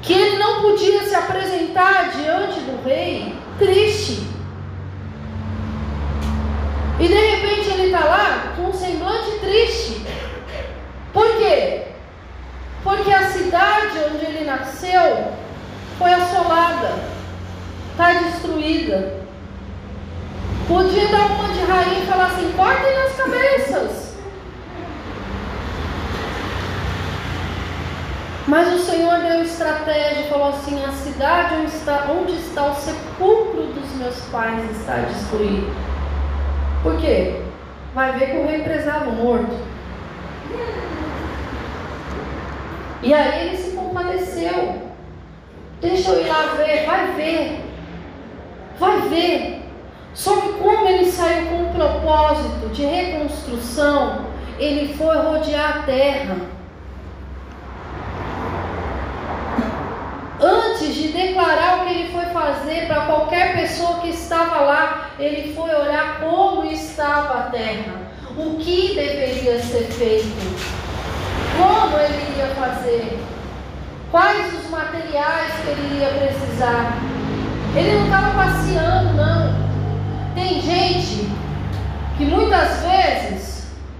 que 0.00 0.12
ele 0.12 0.38
não 0.38 0.62
podia 0.62 1.02
se 1.02 1.14
apresentar 1.14 2.12
diante 2.12 2.60
do 2.60 2.82
rei 2.82 3.34
triste. 3.58 4.33
E 7.00 7.08
de 7.08 7.14
repente 7.14 7.70
ele 7.70 7.86
está 7.86 8.04
lá 8.04 8.52
com 8.56 8.68
um 8.68 8.72
semblante 8.72 9.38
triste. 9.40 10.06
Por 11.12 11.26
quê? 11.36 11.82
Porque 12.84 13.10
a 13.10 13.28
cidade 13.30 13.98
onde 14.12 14.24
ele 14.24 14.44
nasceu 14.44 15.32
foi 15.98 16.12
assolada, 16.12 16.92
está 17.92 18.12
destruída. 18.12 19.24
Podia 20.68 21.08
dar 21.08 21.26
uma 21.32 21.52
de 21.52 21.60
rainha 21.60 22.04
e 22.04 22.06
falar 22.06 22.26
assim: 22.26 22.52
cortem 22.56 22.96
as 22.96 23.16
cabeças. 23.16 24.14
Mas 28.46 28.74
o 28.74 28.78
Senhor 28.78 29.20
deu 29.20 29.42
estratégia 29.42 30.26
e 30.26 30.28
falou 30.28 30.50
assim: 30.50 30.84
a 30.84 30.92
cidade 30.92 31.54
onde 31.54 31.74
está, 31.74 32.06
onde 32.10 32.32
está 32.32 32.66
o 32.66 32.74
sepulcro 32.74 33.64
dos 33.72 33.90
meus 33.96 34.20
pais 34.30 34.70
está 34.70 34.96
destruído. 34.96 35.93
Por 36.84 36.98
quê? 36.98 37.40
Vai 37.94 38.12
ver 38.18 38.30
que 38.30 38.36
o 38.36 38.46
rei 38.46 38.62
prezava 38.62 39.10
morto. 39.10 39.56
E 43.02 43.14
aí 43.14 43.48
ele 43.48 43.56
se 43.56 43.74
compadeceu. 43.74 44.82
Deixa 45.80 46.10
eu 46.10 46.20
ir 46.20 46.28
lá 46.28 46.42
ver, 46.58 46.84
vai 46.84 47.12
ver. 47.12 47.64
Vai 48.78 49.00
ver. 49.08 49.62
Só 50.12 50.36
que 50.36 50.52
como 50.58 50.86
ele 50.86 51.10
saiu 51.10 51.46
com 51.46 51.62
um 51.62 51.72
propósito 51.72 52.68
de 52.68 52.84
reconstrução, 52.84 54.26
ele 54.58 54.92
foi 54.92 55.16
rodear 55.16 55.78
a 55.78 55.82
terra. 55.84 56.36
Antes 60.44 60.94
de 60.94 61.08
declarar 61.08 61.78
o 61.78 61.86
que 61.86 61.94
ele 61.94 62.12
foi 62.12 62.26
fazer 62.26 62.86
para 62.86 63.06
qualquer 63.06 63.54
pessoa 63.54 64.00
que 64.00 64.10
estava 64.10 64.60
lá, 64.60 65.10
ele 65.18 65.54
foi 65.54 65.74
olhar 65.74 66.20
como 66.20 66.66
estava 66.66 67.38
a 67.38 67.42
terra, 67.44 67.94
o 68.36 68.58
que 68.58 68.94
deveria 68.94 69.58
ser 69.62 69.84
feito. 69.84 70.84
Como 71.56 71.96
ele 71.98 72.32
iria 72.32 72.48
fazer? 72.56 73.18
Quais 74.10 74.52
os 74.52 74.68
materiais 74.68 75.50
que 75.62 75.70
ele 75.70 75.94
iria 75.94 76.08
precisar? 76.08 76.98
Ele 77.74 77.96
não 77.96 78.04
estava 78.04 78.44
passeando, 78.44 79.14
não. 79.14 79.54
Tem 80.34 80.60
gente 80.60 81.26
que 82.18 82.24
muitas 82.26 82.82
vezes 82.82 83.43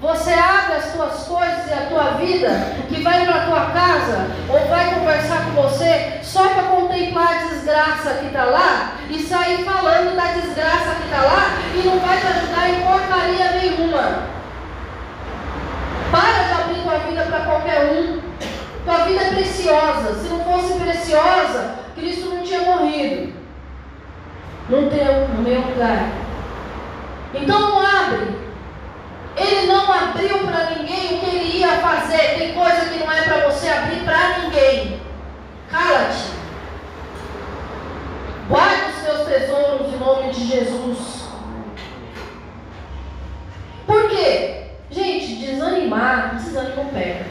você 0.05 0.35
abre 0.35 0.75
as 0.75 0.93
tuas 0.93 1.23
coisas 1.23 1.67
e 1.67 1.73
a 1.73 1.87
tua 1.87 2.19
vida, 2.19 2.51
que 2.91 3.01
vai 3.01 3.25
para 3.25 3.37
a 3.37 3.47
tua 3.47 3.61
casa 3.71 4.27
ou 4.51 4.69
vai 4.69 4.95
conversar 4.95 5.47
com 5.47 5.63
você 5.63 6.21
só 6.23 6.47
para 6.47 6.65
contemplar 6.65 7.29
a 7.29 7.49
desgraça 7.49 8.19
que 8.21 8.27
está 8.27 8.45
lá 8.45 8.99
e 9.09 9.19
sair 9.19 9.65
falando 9.65 10.15
da 10.15 10.27
desgraça 10.33 10.97
que 10.97 11.05
está 11.05 11.23
lá 11.23 11.57
e 11.75 11.87
não 11.87 11.99
vai 12.01 12.21
te 12.21 12.27
ajudar 12.27 12.69
em 12.69 12.83
porcaria 12.83 13.53
nenhuma. 13.53 14.35
Para 16.11 16.43
de 16.43 16.53
abrir 16.53 16.83
tua 16.83 16.99
vida 16.99 17.23
para 17.23 17.41
qualquer 17.47 17.87
um. 17.87 18.21
Tua 18.85 19.07
vida 19.07 19.23
é 19.23 19.31
preciosa. 19.31 20.15
Se 20.21 20.29
não 20.29 20.41
fosse 20.45 20.79
preciosa, 20.81 21.77
Cristo 21.95 22.29
não 22.29 22.43
tinha 22.43 22.61
morrido. 22.61 23.33
No 24.69 24.91
teu, 24.91 25.29
no 25.29 25.43
meu 25.43 25.63
lugar. 25.63 26.11
Então 27.33 27.59
não 27.59 27.81
abre. 27.81 28.44
Ele 29.37 29.67
não 29.67 29.93
abriu 29.93 30.39
para 30.39 30.71
ninguém 30.71 31.15
o 31.15 31.21
que 31.21 31.27
ele 31.27 31.59
ia 31.59 31.79
fazer. 31.79 32.39
Tem 32.39 32.55
coisa 32.55 32.87
que 32.87 32.99
não 32.99 33.13
é 33.13 33.23
para 33.23 33.49
você 33.49 33.69
abrir 33.69 34.05
para 34.05 34.39
ninguém. 34.39 35.01
Cala-te. 35.71 36.35
Guarde 38.49 38.91
os 38.91 39.03
seus 39.03 39.27
tesouros 39.27 39.93
em 39.93 39.99
nome 39.99 40.33
de 40.33 40.47
Jesus. 40.47 41.25
Por 43.87 44.09
quê? 44.09 44.67
Gente, 44.91 45.37
desanimar, 45.37 46.37
desânimo 46.37 46.91
pega. 46.93 47.27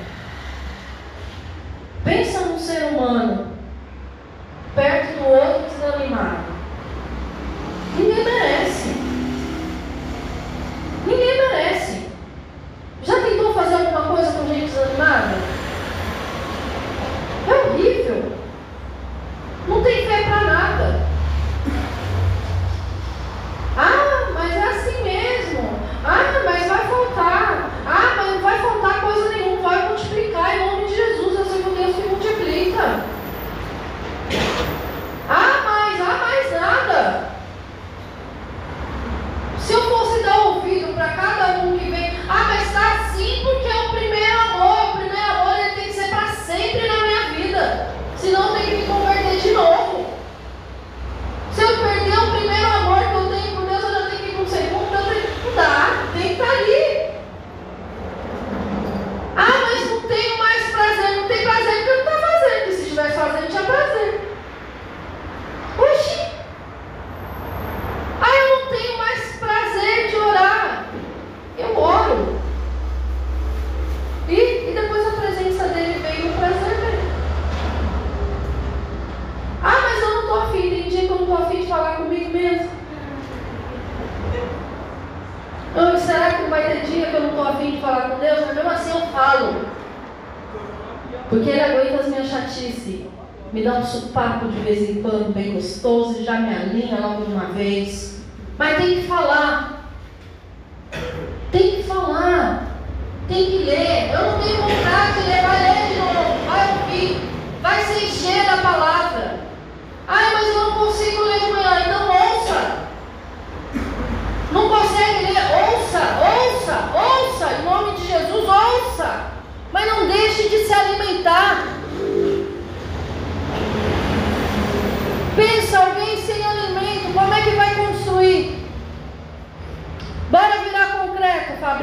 Pensa 2.04 2.42
num 2.42 2.60
ser 2.60 2.84
humano 2.86 3.54
perto 4.76 5.20
do 5.20 5.28
outro 5.30 5.70
desanimado. 5.70 6.54
Ninguém 7.98 8.24
merece. 8.24 9.03
Ninguém 11.06 11.38
merece. 11.38 12.08
Já 13.04 13.22
tentou 13.22 13.54
fazer 13.54 13.76
alguma 13.76 14.16
coisa 14.16 14.32
com 14.32 14.48
gente 14.48 14.72
desanimada? 14.72 15.34
É 17.48 17.54
horrível. 17.54 18.32
Não 19.68 19.84
tem 19.84 20.08
fé 20.08 20.24
para 20.24 20.42
nada. 20.42 21.08
Ah, 23.78 24.32
mas 24.34 24.52
é 24.52 24.64
assim 24.64 25.04
mesmo. 25.04 25.70
Ah, 26.06 26.42
mas 26.46 26.68
vai 26.68 26.88
faltar. 26.88 27.70
Ah, 27.86 28.14
mas 28.16 28.28
não 28.28 28.42
vai 28.42 28.60
faltar 28.60 29.02
coisa 29.02 29.30
nenhuma. 29.30 29.70
Vai 29.70 29.88
multiplicar 29.90 30.56
em 30.56 30.66
nome 30.66 30.88
de 30.88 30.96
Jesus. 30.96 31.40
Eu 31.40 31.46
sei 31.46 31.64
que 31.64 31.70
Deus 31.70 31.96
que 31.96 32.08
multiplica. 32.08 33.04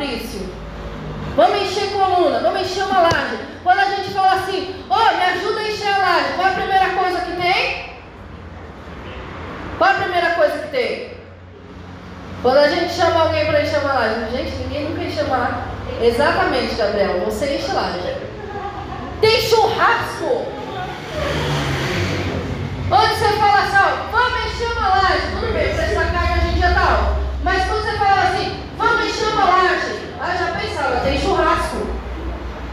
Fabrício. 0.00 0.48
Vamos 1.36 1.60
encher 1.60 1.90
coluna, 1.92 2.40
vamos 2.40 2.62
encher 2.62 2.84
uma 2.84 3.00
laje. 3.00 3.38
Quando 3.62 3.80
a 3.80 3.84
gente 3.84 4.10
fala 4.14 4.32
assim, 4.32 4.82
ô, 4.88 4.94
oh, 4.94 5.16
me 5.16 5.22
ajuda 5.22 5.60
a 5.60 5.68
encher 5.68 5.88
a 5.88 5.98
laje, 5.98 6.32
qual 6.36 6.48
é 6.48 6.50
a 6.50 6.54
primeira 6.54 6.88
coisa 6.88 7.20
que 7.20 7.32
tem? 7.32 7.90
Qual 9.76 9.90
é 9.90 9.92
a 9.92 9.98
primeira 9.98 10.30
coisa 10.30 10.58
que 10.58 10.68
tem? 10.68 11.10
Quando 12.40 12.56
a 12.56 12.68
gente 12.68 12.94
chama 12.94 13.24
alguém 13.24 13.44
para 13.44 13.62
encher 13.62 13.78
uma 13.80 13.92
laje, 13.92 14.30
gente, 14.32 14.56
ninguém 14.56 14.88
nunca 14.88 15.02
enche 15.02 15.22
uma 15.22 15.36
laje. 15.36 15.54
Exatamente, 16.00 16.74
Gabriel, 16.76 17.20
você 17.26 17.56
enche 17.56 17.70
laje. 17.70 18.16
Tem 19.20 19.40
churrasco. 19.42 20.46
Onde 22.90 23.14
você 23.14 23.28
fala 23.38 23.58
assim, 23.58 23.76
ó, 23.76 24.10
vamos 24.10 24.46
encher 24.46 24.72
uma 24.78 24.88
laje, 24.88 25.22
tudo 25.34 25.52
bem, 25.52 25.68
essa 25.68 26.04
carne 26.06 26.32
a 26.32 26.46
gente 26.46 26.58
já 26.58 26.72
tá, 26.72 27.16
Mas 27.44 27.66
quando 27.66 27.79
encher 29.10 29.28
uma 29.28 29.44
laje, 29.44 30.14
ah, 30.20 30.36
já 30.36 30.58
pensava, 30.58 31.00
tem 31.00 31.18
churrasco. 31.18 31.86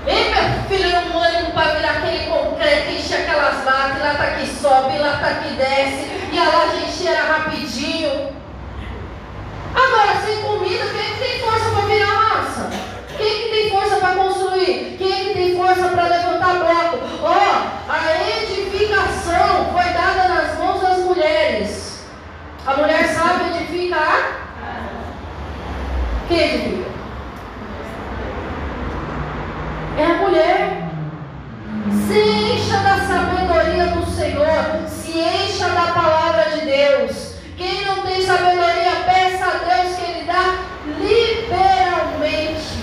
Ei, 0.06 0.30
meu 0.30 0.64
filho, 0.70 1.10
não 1.10 1.22
ânimo 1.22 1.52
para 1.52 1.76
virar 1.76 1.92
aquele 1.98 2.28
concreto, 2.28 2.92
encher 2.92 3.22
aquelas 3.22 3.66
latas, 3.66 4.02
lata 4.02 4.32
que 4.38 4.48
sobe, 4.48 4.98
lata 5.00 5.42
que 5.42 5.54
desce, 5.56 6.08
e 6.32 6.40
a 6.40 6.44
laje 6.44 6.86
encheira 6.86 7.24
rapidinho. 7.24 8.30
Agora, 9.76 10.22
sem 10.26 10.42
comida, 10.42 10.86
quem 10.86 11.00
é 11.00 11.14
que 11.14 11.20
tem 11.20 11.40
força 11.40 11.70
para 11.72 11.86
virar 11.88 12.14
massa? 12.14 12.70
Quem 13.18 13.28
é 13.28 13.44
que 13.44 13.50
tem 13.50 13.70
força 13.72 13.96
para 13.98 14.16
construir? 14.16 14.96
Quem 14.98 15.12
é 15.12 15.24
que 15.26 15.34
tem 15.34 15.58
força 15.58 15.90
para 15.90 16.08
levantar 16.08 16.54
bloco? 16.56 17.00
Ó, 17.24 17.32
oh, 17.32 17.92
a 17.92 18.42
edificação 18.42 19.72
foi 19.74 19.92
dada 19.92 20.28
nas 20.28 20.58
mãos 20.58 20.82
das 20.82 21.00
mulheres. 21.00 22.06
A 22.66 22.76
mulher 22.76 23.08
sabe 23.14 23.58
edificar? 23.58 24.47
Quem 26.28 26.40
edifica? 26.40 26.98
é 29.98 30.06
a 30.06 30.14
mulher. 30.16 30.90
Se 32.08 32.20
encha 32.20 32.78
da 32.78 32.98
sabedoria 33.08 33.88
do 33.88 34.06
Senhor, 34.06 34.88
se 34.88 35.18
encha 35.18 35.70
da 35.70 35.92
palavra 35.94 36.52
de 36.52 36.66
Deus. 36.66 37.34
Quem 37.58 37.86
não 37.86 38.04
tem 38.04 38.22
sabedoria, 38.24 38.92
peça 39.06 39.46
a 39.46 39.82
Deus 39.84 39.96
que 39.96 40.12
Ele 40.12 40.24
dá 40.26 40.66
liberalmente. 41.00 42.78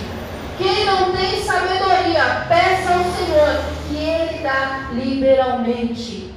Quem 0.59 0.85
não 0.85 1.13
tem 1.13 1.43
sabedoria, 1.45 2.47
peça 2.49 2.95
ao 2.95 3.05
Senhor 3.05 3.65
que 3.89 3.97
Ele 3.97 4.43
dá 4.43 4.89
liberalmente. 4.93 6.34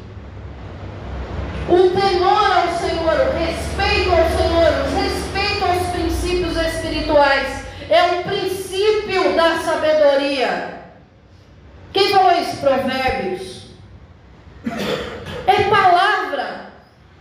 O 1.69 1.89
temor 1.89 2.49
ao 2.49 2.79
Senhor, 2.79 3.27
o 3.27 3.37
respeito 3.37 4.09
ao 4.09 4.29
Senhor, 4.37 4.71
o 4.85 4.95
respeito 4.95 5.65
aos 5.65 5.87
princípios 5.89 6.55
espirituais 6.55 7.65
é 7.89 8.03
um 8.03 8.23
princípio 8.23 9.35
da 9.35 9.57
sabedoria. 9.57 10.83
Quem 11.91 12.09
falou 12.09 12.31
isso? 12.39 12.61
Provérbios. 12.61 13.71
É 15.45 15.63
palavra. 15.69 16.67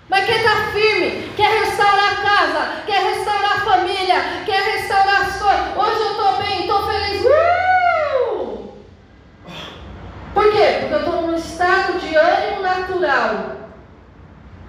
Mas 0.08 0.24
quer 0.26 0.36
estar 0.36 0.54
tá 0.54 0.70
firme, 0.70 1.32
quer 1.36 1.64
restaurar 1.64 2.12
a 2.12 2.22
casa, 2.22 2.82
quer 2.86 3.02
restaurar 3.02 3.52
a 3.56 3.60
família, 3.64 4.22
quer 4.46 4.62
restaurar 4.62 5.22
as 5.22 5.36
coisas. 5.42 5.76
Hoje 5.76 6.00
eu 6.02 6.10
estou 6.12 6.36
bem, 6.36 6.60
estou 6.60 6.86
feliz. 6.86 7.24
Uh! 7.24 8.68
Por 10.32 10.52
quê? 10.52 10.76
Porque 10.78 10.94
eu 10.94 10.98
estou 11.00 11.22
num 11.22 11.34
estado 11.34 11.98
de 11.98 12.14
ânimo 12.14 12.62
natural. 12.62 13.65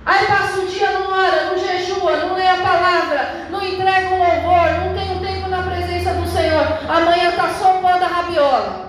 Aí 0.07 0.25
passa 0.25 0.61
o 0.61 0.65
dia, 0.65 0.89
não 0.91 1.11
ora, 1.11 1.47
não 1.47 1.57
jejua, 1.57 2.15
não 2.15 2.33
lê 2.33 2.47
a 2.47 2.55
palavra, 2.55 3.47
não 3.51 3.61
entrega 3.61 4.07
um 4.07 4.19
louvor, 4.19 4.71
não 4.85 4.93
tem 4.93 5.11
um 5.11 5.19
tempo 5.19 5.49
na 5.49 5.61
presença 5.63 6.13
do 6.13 6.25
Senhor. 6.25 6.65
Amanhã 6.87 7.31
está 7.31 7.49
só 7.49 7.77
o 7.77 7.81
pó 7.81 7.97
da 7.97 8.07
rabiola. 8.07 8.87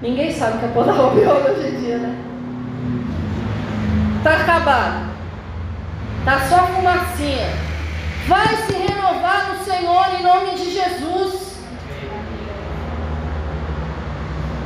Ninguém 0.00 0.32
sabe 0.32 0.60
que 0.60 0.64
é 0.64 0.68
pó 0.68 0.82
da 0.82 0.92
rabiola 0.92 1.50
hoje 1.50 1.68
em 1.68 1.80
dia, 1.80 1.98
né? 1.98 2.16
Está 4.16 4.36
acabado. 4.36 5.10
Está 6.20 6.40
só 6.48 6.66
fumacinha. 6.68 7.50
Vai 8.26 8.56
se 8.56 8.72
renovar 8.72 9.48
no 9.48 9.62
Senhor 9.62 10.06
em 10.18 10.22
nome 10.22 10.52
de 10.52 10.72
Jesus. 10.72 11.58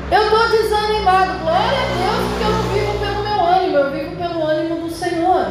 Eu 0.09 0.23
estou 0.23 0.49
desanimado. 0.51 1.39
Glória 1.41 1.79
a 1.79 1.97
Deus, 1.99 2.31
porque 2.31 2.45
eu 2.45 2.51
não 2.51 2.63
vivo 2.63 2.99
pelo 3.01 3.23
meu 3.25 3.45
ânimo, 3.45 3.77
eu 3.77 3.91
vivo 3.91 4.17
pelo 4.17 4.22
ânimo 4.53 4.87
do 4.87 4.91
Senhor. 4.91 5.47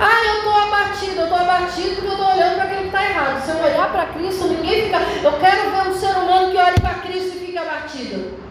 Ah, 0.00 0.24
eu 0.26 0.38
estou 0.38 0.56
abatido, 0.56 1.20
eu 1.20 1.24
estou 1.24 1.38
abatido 1.38 1.94
porque 1.94 2.06
eu 2.08 2.12
estou 2.12 2.26
olhando 2.26 2.54
para 2.56 2.64
aquele 2.64 2.80
que 2.80 2.86
está 2.86 3.04
errado. 3.04 3.44
Se 3.44 3.50
eu 3.50 3.56
olhar 3.58 3.92
para 3.92 4.06
Cristo, 4.06 4.44
ninguém 4.46 4.84
fica. 4.84 4.98
Eu 5.22 5.32
quero 5.38 5.70
ver 5.70 5.88
um 5.88 5.94
ser 5.94 6.16
humano 6.16 6.50
que 6.50 6.56
olhe 6.56 6.80
para 6.80 6.94
Cristo 6.94 7.36
e 7.36 7.46
fique 7.46 7.58
abatido. 7.58 8.42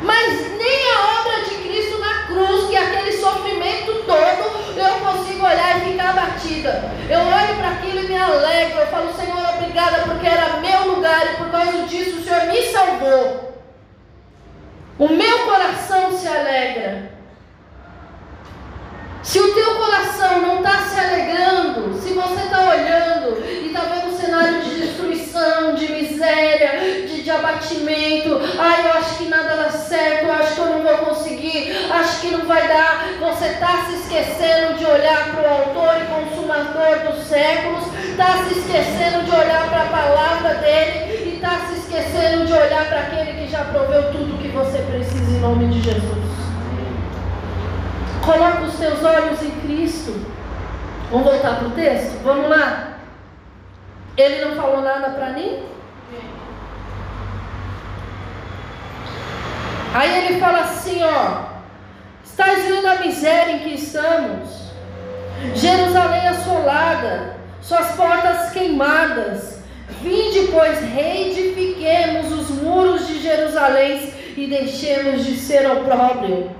Mas 0.00 0.56
nem 0.56 0.92
a 0.92 1.20
obra 1.20 1.44
de 1.48 1.68
Cristo 1.68 1.98
na 1.98 2.26
cruz, 2.26 2.68
que 2.68 2.76
é 2.76 2.82
aquele 2.82 3.12
sofrimento 3.12 4.04
todo, 4.06 4.78
eu 4.78 4.94
consigo 5.04 5.44
olhar 5.44 5.78
e 5.78 5.90
ficar 5.90 6.10
abatida. 6.10 6.92
Eu 7.10 7.20
olho 7.20 7.56
para 7.56 7.70
aquilo 7.70 8.04
e 8.04 8.08
me 8.08 8.16
alegro. 8.16 8.78
Eu 8.78 8.86
falo, 8.86 9.12
Senhor, 9.14 9.54
obrigada, 9.56 10.02
porque 10.02 10.26
era 10.26 10.60
meu 10.60 10.94
lugar 10.94 11.26
e 11.32 11.36
por 11.38 11.50
causa 11.50 11.82
disso 11.88 12.18
o 12.18 12.22
Senhor 12.22 12.46
me 12.46 12.62
salvou. 12.70 13.47
O 14.98 15.06
meu 15.06 15.38
coração 15.46 16.10
se 16.18 16.26
alegra. 16.26 17.12
Se 19.22 19.38
o 19.38 19.54
teu 19.54 19.76
coração 19.76 20.42
não 20.42 20.56
está 20.56 20.78
se 20.78 20.98
alegrando, 20.98 21.96
se 22.00 22.14
você 22.14 22.42
está 22.42 22.60
olhando 22.68 23.40
e 23.46 23.66
está 23.68 23.82
vendo 23.82 24.08
um 24.08 24.18
cenário 24.18 24.60
de 24.60 24.80
destruição, 24.80 25.76
de 25.76 25.92
miséria, 25.92 26.80
de, 27.06 27.22
de 27.22 27.30
abatimento, 27.30 28.40
ai, 28.58 28.86
eu 28.86 28.92
acho 28.94 29.18
que 29.18 29.26
nada 29.26 29.54
dá 29.54 29.70
certo, 29.70 30.24
eu 30.24 30.32
acho 30.32 30.54
que 30.54 30.60
eu 30.60 30.66
não 30.66 30.82
vou 30.82 30.98
conseguir, 30.98 31.76
acho 31.90 32.20
que 32.20 32.30
não 32.32 32.44
vai 32.46 32.66
dar, 32.66 33.06
você 33.20 33.46
está 33.50 33.86
se 33.86 33.94
esquecendo 33.96 34.78
de 34.78 34.84
olhar 34.84 35.30
para 35.30 35.48
o 35.48 35.54
autor 35.58 36.02
e 36.02 36.06
consumador 36.06 37.12
dos 37.12 37.24
séculos, 37.24 37.84
está 38.02 38.44
se 38.48 38.58
esquecendo 38.58 39.22
de 39.24 39.30
olhar 39.30 39.68
para 39.68 39.82
a 39.82 39.86
palavra 39.86 40.54
dele 40.54 41.30
e 41.30 41.34
está 41.36 41.68
se 41.68 41.78
esquecendo 41.78 42.46
de 42.46 42.52
olhar 42.52 42.88
para 42.88 43.00
aquele 43.00 43.37
que 43.48 43.52
já 43.52 43.64
proveu 43.64 44.12
tudo 44.12 44.34
o 44.34 44.38
que 44.38 44.48
você 44.48 44.78
precisa 44.82 45.30
em 45.30 45.40
nome 45.40 45.68
de 45.68 45.80
Jesus. 45.80 46.38
Coloca 48.22 48.62
os 48.62 48.74
teus 48.74 49.02
olhos 49.02 49.42
em 49.42 49.50
Cristo. 49.62 50.12
Vamos 51.10 51.26
voltar 51.26 51.56
para 51.56 51.68
o 51.68 51.70
texto? 51.70 52.22
Vamos 52.22 52.50
lá. 52.50 52.98
Ele 54.18 54.44
não 54.44 54.56
falou 54.56 54.82
nada 54.82 55.08
para 55.10 55.30
mim? 55.30 55.64
Aí 59.94 60.26
ele 60.26 60.38
fala 60.38 60.60
assim, 60.60 61.02
ó. 61.02 61.44
Estás 62.22 62.64
vendo 62.66 62.86
a 62.86 62.96
miséria 62.96 63.52
em 63.52 63.58
que 63.60 63.74
estamos? 63.74 64.68
Jerusalém 65.54 66.28
assolada, 66.28 67.36
suas 67.62 67.92
portas 67.92 68.50
queimadas. 68.50 69.57
Vinde, 70.02 70.48
pois, 70.52 70.80
reedifiquemos 70.80 72.32
os 72.32 72.50
muros 72.62 73.06
de 73.08 73.20
Jerusalém 73.20 74.12
e 74.36 74.46
deixemos 74.46 75.24
de 75.24 75.36
ser 75.36 75.68
opróbrio. 75.70 76.50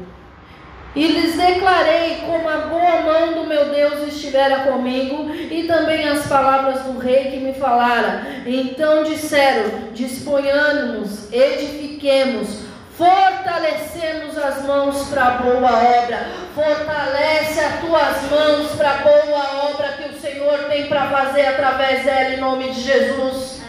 E 0.96 1.06
lhes 1.06 1.36
declarei 1.36 2.22
como 2.26 2.48
a 2.48 2.56
boa 2.56 3.02
mão 3.02 3.34
do 3.34 3.46
meu 3.46 3.66
Deus 3.66 4.08
estivera 4.08 4.60
comigo, 4.60 5.30
e 5.32 5.64
também 5.64 6.08
as 6.08 6.26
palavras 6.26 6.82
do 6.82 6.98
rei 6.98 7.30
que 7.30 7.36
me 7.36 7.52
falara. 7.52 8.26
Então 8.46 9.04
disseram: 9.04 9.92
Disponhamos, 9.92 11.32
edifiquemos, 11.32 12.67
fortalecemos 12.98 14.36
as 14.36 14.64
mãos 14.64 15.08
para 15.08 15.30
boa 15.30 15.70
obra. 16.02 16.26
Fortalece 16.52 17.60
as 17.60 17.80
tuas 17.80 18.22
mãos 18.28 18.72
para 18.72 18.94
boa 18.94 19.70
obra 19.70 19.92
que 19.92 20.08
o 20.08 20.20
Senhor 20.20 20.64
tem 20.64 20.88
para 20.88 21.08
fazer 21.08 21.46
através 21.46 22.04
dela, 22.04 22.34
em 22.34 22.40
nome 22.40 22.72
de 22.72 22.82
Jesus. 22.82 23.62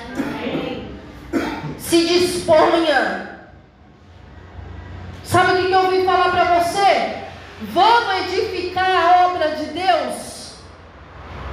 Se 1.78 2.08
disponha. 2.08 3.30
Sabe 5.24 5.52
o 5.62 5.68
que 5.68 5.72
eu 5.72 5.80
ouvi 5.80 6.04
falar 6.06 6.32
para 6.32 6.60
você? 6.60 7.20
Vamos 7.62 8.34
edificar 8.34 8.89
a 8.89 9.28
obra 9.28 9.50
de 9.50 9.65
Deus 9.65 10.56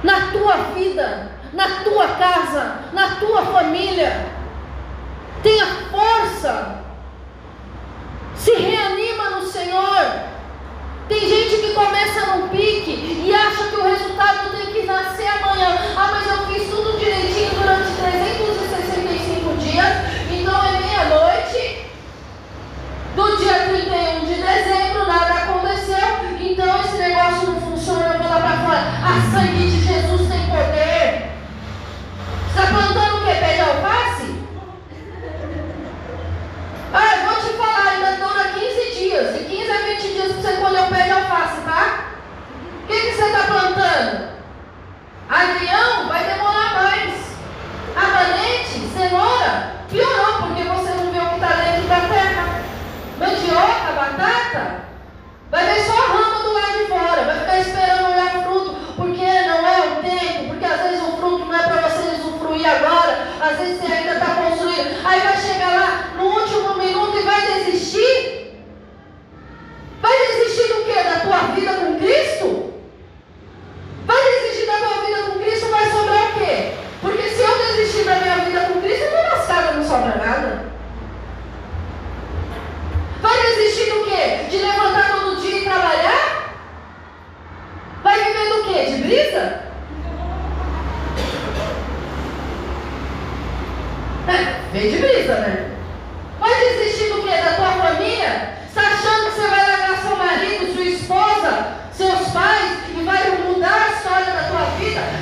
na 0.03 0.31
tua 0.31 0.57
vida, 0.73 1.31
na 1.53 1.83
tua 1.83 2.07
casa, 2.15 2.75
na 2.91 3.15
tua 3.17 3.45
família. 3.45 4.25
Tenha 5.43 5.65
força. 5.91 6.86
Se 8.43 8.51
reanima 8.55 9.29
no 9.31 9.45
Senhor. 9.45 10.36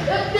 Thank 0.05 0.29
you. 0.33 0.34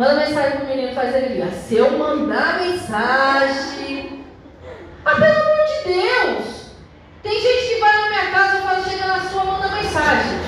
Manda 0.00 0.14
mensagem 0.14 0.52
pro 0.52 0.66
menino, 0.66 0.94
faz 0.94 1.14
ele 1.14 1.44
Se 1.50 1.76
eu 1.76 1.98
mandar 1.98 2.58
mensagem. 2.58 4.24
Ah, 5.04 5.14
pelo 5.14 5.26
amor 5.26 5.66
de 5.66 5.92
Deus! 5.92 6.70
Tem 7.22 7.38
gente 7.38 7.68
que 7.68 7.80
vai 7.80 8.00
na 8.00 8.08
minha 8.08 8.30
casa 8.30 8.56
e 8.56 8.62
fala, 8.62 8.82
chega 8.82 9.06
na 9.06 9.20
sua, 9.20 9.44
manda 9.44 9.68
mensagem. 9.68 10.38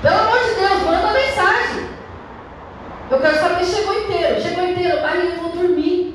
Pelo 0.00 0.16
amor 0.16 0.38
de 0.44 0.54
Deus, 0.54 0.82
manda 0.84 1.12
mensagem. 1.12 1.88
Eu 3.10 3.18
quero 3.18 3.36
saber 3.36 3.64
se 3.64 3.74
chegou 3.74 4.00
inteiro. 4.04 4.40
Chegou 4.40 4.64
inteiro. 4.64 5.04
Aí 5.04 5.30
eu 5.30 5.42
vou 5.42 5.50
dormir. 5.50 6.14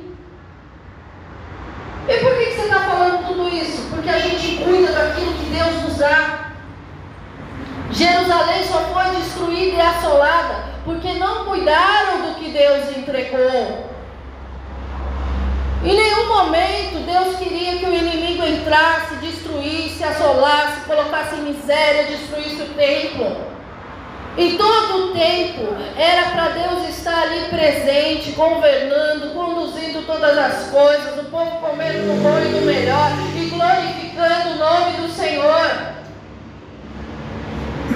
E 2.08 2.16
por 2.16 2.34
que, 2.34 2.46
que 2.46 2.54
você 2.54 2.62
está 2.62 2.78
falando 2.78 3.26
tudo 3.26 3.46
isso? 3.54 3.90
Porque 3.90 4.08
a 4.08 4.18
gente 4.18 4.64
cuida 4.64 4.90
daquilo 4.90 5.34
que 5.34 5.50
Deus 5.50 5.82
nos 5.82 5.98
dá. 5.98 6.52
Jerusalém 7.90 8.64
só 8.64 8.78
foi 8.84 9.16
destruída 9.16 9.76
e 9.76 9.80
assolada 9.82 10.69
porque 10.90 11.18
não 11.18 11.44
cuidaram 11.44 12.22
do 12.22 12.34
que 12.34 12.50
Deus 12.50 12.96
entregou. 12.96 13.90
Em 15.84 15.96
nenhum 15.96 16.26
momento 16.26 17.06
Deus 17.06 17.36
queria 17.36 17.76
que 17.76 17.86
o 17.86 17.94
inimigo 17.94 18.44
entrasse, 18.44 19.14
destruísse, 19.16 20.02
assolasse, 20.02 20.80
colocasse 20.86 21.36
em 21.36 21.52
miséria, 21.52 22.04
destruísse 22.04 22.62
o 22.62 22.74
templo. 22.74 23.36
Em 24.36 24.56
todo 24.56 25.10
o 25.10 25.12
tempo 25.12 25.74
era 25.96 26.30
para 26.30 26.48
Deus 26.50 26.88
estar 26.88 27.22
ali 27.22 27.46
presente, 27.48 28.32
governando, 28.32 29.32
conduzindo 29.32 30.04
todas 30.06 30.36
as 30.36 30.70
coisas, 30.70 31.18
o 31.20 31.24
povo 31.30 31.58
comendo 31.58 31.98
do 31.98 32.22
bom 32.22 32.38
e 32.38 32.60
do 32.60 32.66
melhor 32.66 33.10
e 33.36 33.48
glorificando 33.48 34.50
o 34.50 34.58
nome 34.58 34.92
do 34.98 35.08
Senhor. 35.08 35.94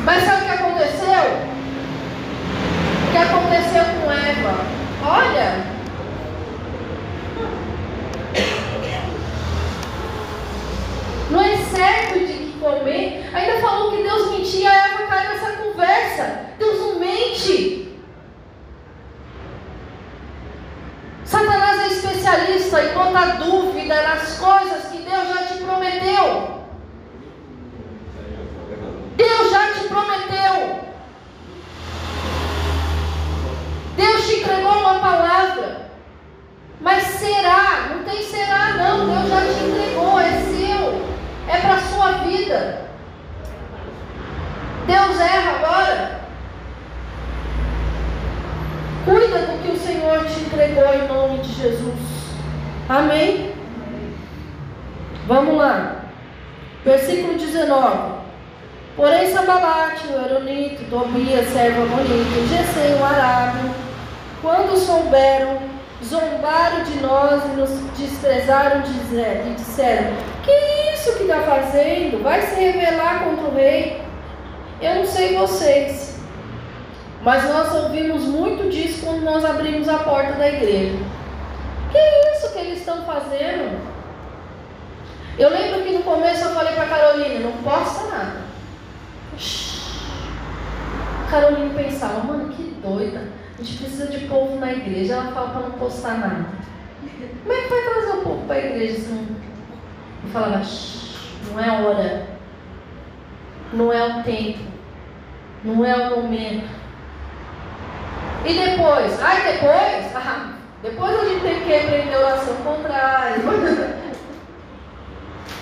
Mas 0.04 0.24
sabe 0.24 0.42
o 0.42 0.44
que 0.44 0.52
aconteceu? 0.52 1.54
Que 3.14 3.18
aconteceu 3.18 3.84
com 3.84 4.10
Eva? 4.10 4.56
Olha, 5.04 5.64
no 11.30 11.40
excesso 11.40 12.18
de 12.18 12.32
que 12.32 12.58
comer, 12.58 13.30
ainda 13.32 13.60
falou 13.60 13.92
que 13.92 14.02
Deus 14.02 14.32
mentia, 14.32 14.68
a 14.68 14.88
Eva 14.88 15.06
cai 15.06 15.28
nessa 15.28 15.52
conversa. 15.58 16.40
Deus 16.58 16.80
não 16.80 16.98
mente. 16.98 17.96
Satanás 21.24 21.82
é 21.82 21.86
especialista 21.94 22.82
em 22.82 22.94
botar 22.94 23.36
dúvida 23.36 24.02
nas 24.02 24.38
coisas 24.40 24.86
que 24.90 24.98
Deus 24.98 25.28
já 25.28 25.46
te 25.46 25.62
prometeu. 25.62 26.64
Deus 29.16 29.50
já 29.52 29.72
te 29.72 29.86
prometeu. 29.86 30.93
Deus 33.96 34.26
te 34.26 34.40
entregou 34.40 34.72
uma 34.72 34.98
palavra, 34.98 35.90
mas 36.80 37.02
será, 37.04 37.90
não 37.90 38.04
tem 38.04 38.13
nós 67.06 67.44
e 67.44 67.48
nos 67.56 67.70
desprezaram 67.96 68.80
e 68.80 69.54
disseram: 69.54 70.16
Que 70.42 70.94
isso 70.94 71.16
que 71.16 71.22
está 71.24 71.42
fazendo? 71.42 72.22
Vai 72.22 72.42
se 72.42 72.54
revelar 72.54 73.24
contra 73.24 73.44
o 73.44 73.54
rei? 73.54 74.02
Eu 74.80 74.96
não 74.96 75.06
sei 75.06 75.36
vocês, 75.36 76.18
mas 77.22 77.44
nós 77.48 77.74
ouvimos 77.74 78.22
muito 78.22 78.68
disso 78.70 79.06
quando 79.06 79.22
nós 79.22 79.44
abrimos 79.44 79.88
a 79.88 79.98
porta 79.98 80.32
da 80.32 80.48
igreja. 80.48 80.98
Que 81.90 82.36
isso 82.36 82.52
que 82.52 82.58
eles 82.58 82.78
estão 82.80 83.04
fazendo? 83.04 83.80
Eu 85.38 85.50
lembro 85.50 85.82
que 85.82 85.92
no 85.92 86.02
começo 86.02 86.44
eu 86.44 86.50
falei 86.50 86.74
para 86.74 86.86
Carolina: 86.86 87.40
Não 87.40 87.52
posta 87.62 88.08
nada. 88.08 88.44
Carolina 91.30 91.74
pensava, 91.74 92.22
mano, 92.24 92.52
que 92.52 92.62
doida. 92.82 93.28
A 93.58 93.62
gente 93.62 93.78
precisa 93.78 94.06
de 94.06 94.26
povo 94.26 94.56
na 94.56 94.72
igreja. 94.72 95.14
Ela 95.14 95.32
fala 95.32 95.50
para 95.50 95.60
não 95.62 95.72
postar 95.72 96.18
nada. 96.18 96.46
Como 97.42 97.52
é 97.52 97.60
que 97.62 97.68
vai 97.68 97.82
trazer 97.82 98.10
o 98.10 98.22
povo 98.22 98.46
para 98.46 98.56
a 98.56 98.66
igreja 98.66 99.00
se 99.00 99.08
não. 99.08 99.26
Falava, 100.32 100.62
não 101.50 101.60
é 101.60 101.82
hora. 101.82 102.26
Não 103.72 103.92
é 103.92 104.04
o 104.04 104.22
tempo. 104.22 104.60
Não 105.64 105.84
é 105.84 105.96
o 105.96 106.22
momento. 106.22 106.68
E 108.44 108.52
depois? 108.52 109.22
Ai, 109.22 109.52
depois? 109.52 110.14
Ah, 110.16 110.54
depois 110.82 111.18
a 111.18 111.24
gente 111.24 111.40
tem 111.40 111.60
que 111.60 111.74
aprender 111.74 112.16
oração 112.16 112.56
contrária. 112.56 113.36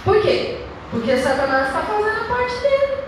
Por 0.04 0.20
quê? 0.20 0.58
Porque 0.90 1.16
Satanás 1.16 1.68
está 1.68 1.80
fazendo 1.82 2.20
a 2.20 2.24
parte 2.24 2.60
dele. 2.60 3.02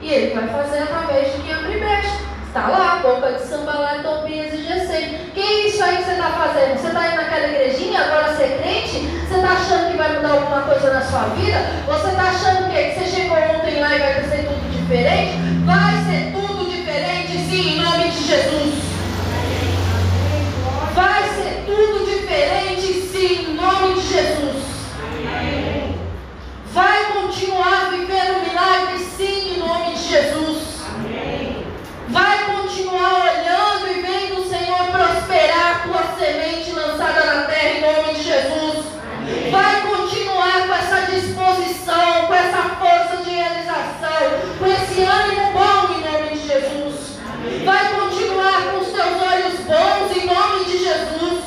E 0.00 0.12
ele 0.12 0.34
vai 0.34 0.48
fazer 0.48 0.82
através 0.82 1.32
de 1.32 1.42
quem 1.42 1.54
abre 1.54 1.78
brecha. 1.78 2.31
Está 2.54 2.68
lá, 2.68 3.00
boca 3.02 3.32
de 3.32 3.42
sambalé, 3.46 4.02
Tobias 4.02 4.52
e 4.52 4.62
Gessém. 4.62 5.30
Que 5.32 5.40
é 5.40 5.68
isso 5.68 5.82
aí 5.82 5.96
que 5.96 6.04
você 6.04 6.10
está 6.10 6.32
fazendo? 6.32 6.78
Você 6.78 6.88
está 6.88 7.06
indo 7.06 7.16
naquela 7.16 7.48
igrejinha, 7.48 7.98
agora 7.98 8.36
ser 8.36 8.58
crente? 8.60 9.08
Você 9.26 9.36
está 9.36 9.52
achando 9.52 9.90
que 9.90 9.96
vai 9.96 10.16
mudar 10.16 10.32
alguma 10.32 10.60
coisa 10.60 10.92
na 10.92 11.00
sua 11.00 11.20
vida? 11.30 11.58
Você 11.86 12.08
está 12.08 12.22
achando 12.24 12.70
que, 12.70 12.76
que 12.76 13.00
você 13.00 13.06
chegou 13.06 13.38
ontem 13.38 13.80
lá 13.80 13.96
e 13.96 13.98
vai 14.00 14.24
ser 14.28 14.44
tudo 14.44 14.70
diferente? 14.70 15.38
Vai 15.64 15.94
ser 16.04 16.32
tudo 16.34 16.70
diferente, 16.70 17.38
sim, 17.38 17.70
em 17.70 17.80
nome 17.80 18.10
de 18.10 18.22
Jesus. 18.22 18.74
Vai 20.94 21.22
ser 21.30 21.64
tudo 21.64 22.04
diferente, 22.04 23.00
sim, 23.10 23.46
em 23.48 23.54
nome 23.54 23.94
de 23.94 24.08
Jesus. 24.08 24.62
Vai 26.66 27.04
continuar 27.14 27.88
vivendo 27.92 28.46
milagres, 28.46 29.08
sim, 29.16 29.54
em 29.54 29.58
nome 29.58 29.94
de 29.94 30.06
Jesus. 30.06 30.82
Amém. 30.86 31.62
Vai 32.12 32.44
continuar 32.44 33.22
olhando 33.22 33.88
e 33.90 34.02
vendo 34.02 34.40
o 34.42 34.46
Senhor 34.46 34.84
prosperar 34.88 35.82
tua 35.84 36.02
semente 36.18 36.70
lançada 36.72 37.24
na 37.24 37.42
terra, 37.44 37.70
em 37.70 37.80
nome 37.80 38.14
de 38.14 38.22
Jesus. 38.22 38.84
Amém. 39.16 39.50
Vai 39.50 39.80
continuar 39.80 40.66
com 40.66 40.74
essa 40.74 41.10
disposição, 41.10 42.26
com 42.26 42.34
essa 42.34 42.62
força 42.78 43.22
de 43.24 43.30
realização, 43.30 44.58
com 44.58 44.66
esse 44.66 45.00
ânimo 45.00 45.52
bom, 45.52 45.94
em 45.94 46.12
nome 46.12 46.36
de 46.36 46.46
Jesus. 46.46 47.16
Amém. 47.32 47.64
Vai 47.64 47.94
continuar 47.94 48.72
com 48.72 48.78
os 48.80 48.88
teus 48.88 49.22
olhos 49.22 49.60
bons, 49.60 50.14
em 50.14 50.26
nome 50.26 50.64
de 50.66 50.78
Jesus. 50.84 51.44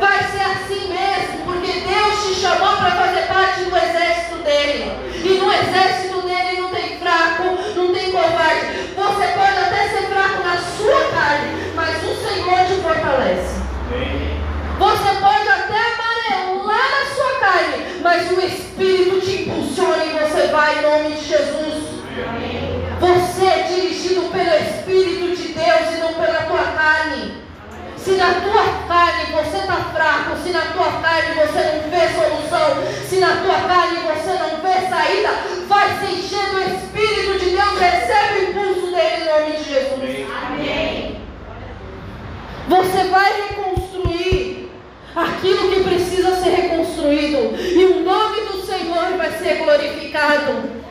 Vai 0.00 0.18
ser 0.24 0.42
assim 0.42 0.88
mesmo, 0.88 1.44
porque 1.44 1.80
Deus 1.80 2.26
te 2.26 2.33
chamou 2.44 2.76
para 2.76 2.90
fazer 2.90 3.22
parte 3.22 3.64
do 3.64 3.74
exército 3.74 4.36
dele. 4.44 4.92
E 5.24 5.38
no 5.40 5.50
exército 5.50 6.20
dele 6.20 6.60
não 6.60 6.68
tem 6.68 6.98
fraco, 6.98 7.42
não 7.74 7.94
tem 7.94 8.12
covarde. 8.12 8.66
Você 8.94 9.26
pode 9.28 9.58
até 9.58 9.88
ser 9.88 10.08
fraco 10.08 10.42
na 10.44 10.58
sua 10.58 11.08
carne, 11.08 11.72
mas 11.74 11.96
o 12.04 12.14
Senhor 12.14 12.66
te 12.66 12.82
fortalece. 12.82 13.62
Você 14.78 15.20
pode 15.20 15.48
até 15.48 15.80
amarelar 15.94 16.90
na 16.90 17.14
sua 17.14 17.38
carne, 17.40 18.00
mas 18.02 18.30
o 18.30 18.40
Espírito 18.40 19.20
te 19.22 19.42
impulsiona 19.42 20.04
e 20.04 20.10
você 20.10 20.48
vai 20.48 20.78
em 20.78 20.82
nome 20.82 21.14
de 21.16 21.24
Jesus. 21.24 21.84
Você 23.00 23.46
é 23.46 23.62
dirigido 23.62 24.30
pelo 24.30 24.54
Espírito 24.54 25.34
de 25.34 25.48
Deus 25.54 25.94
e 25.94 26.00
não 26.00 26.12
pela 26.12 26.42
tua 26.42 26.64
carne. 26.72 27.43
Se 28.04 28.10
na 28.16 28.34
tua 28.34 28.86
carne 28.86 29.32
você 29.32 29.56
está 29.56 29.76
fraco, 29.94 30.36
se 30.44 30.50
na 30.50 30.60
tua 30.60 30.92
carne 31.00 31.36
você 31.36 31.62
não 31.62 31.90
vê 31.90 32.06
solução, 32.08 32.82
se 33.08 33.16
na 33.16 33.36
tua 33.36 33.66
carne 33.66 33.98
você 34.00 34.32
não 34.32 34.60
vê 34.60 34.86
saída, 34.90 35.30
vai 35.66 35.88
se 35.98 36.12
encher 36.12 36.50
do 36.50 36.60
Espírito 36.60 37.38
de 37.38 37.50
Deus, 37.56 37.78
recebe 37.80 38.40
o 38.40 38.50
impulso 38.50 38.92
dele 38.94 39.22
em 39.22 39.24
nome 39.24 39.56
de 39.56 39.64
Jesus. 39.64 40.26
Amém. 40.46 41.22
Você 42.68 43.04
vai 43.04 43.32
reconstruir 43.48 44.70
aquilo 45.16 45.70
que 45.70 45.84
precisa 45.84 46.36
ser 46.42 46.50
reconstruído, 46.50 47.56
e 47.58 47.84
o 47.86 48.00
nome 48.02 48.40
do 48.42 48.66
Senhor 48.66 49.16
vai 49.16 49.32
ser 49.38 49.64
glorificado. 49.64 50.84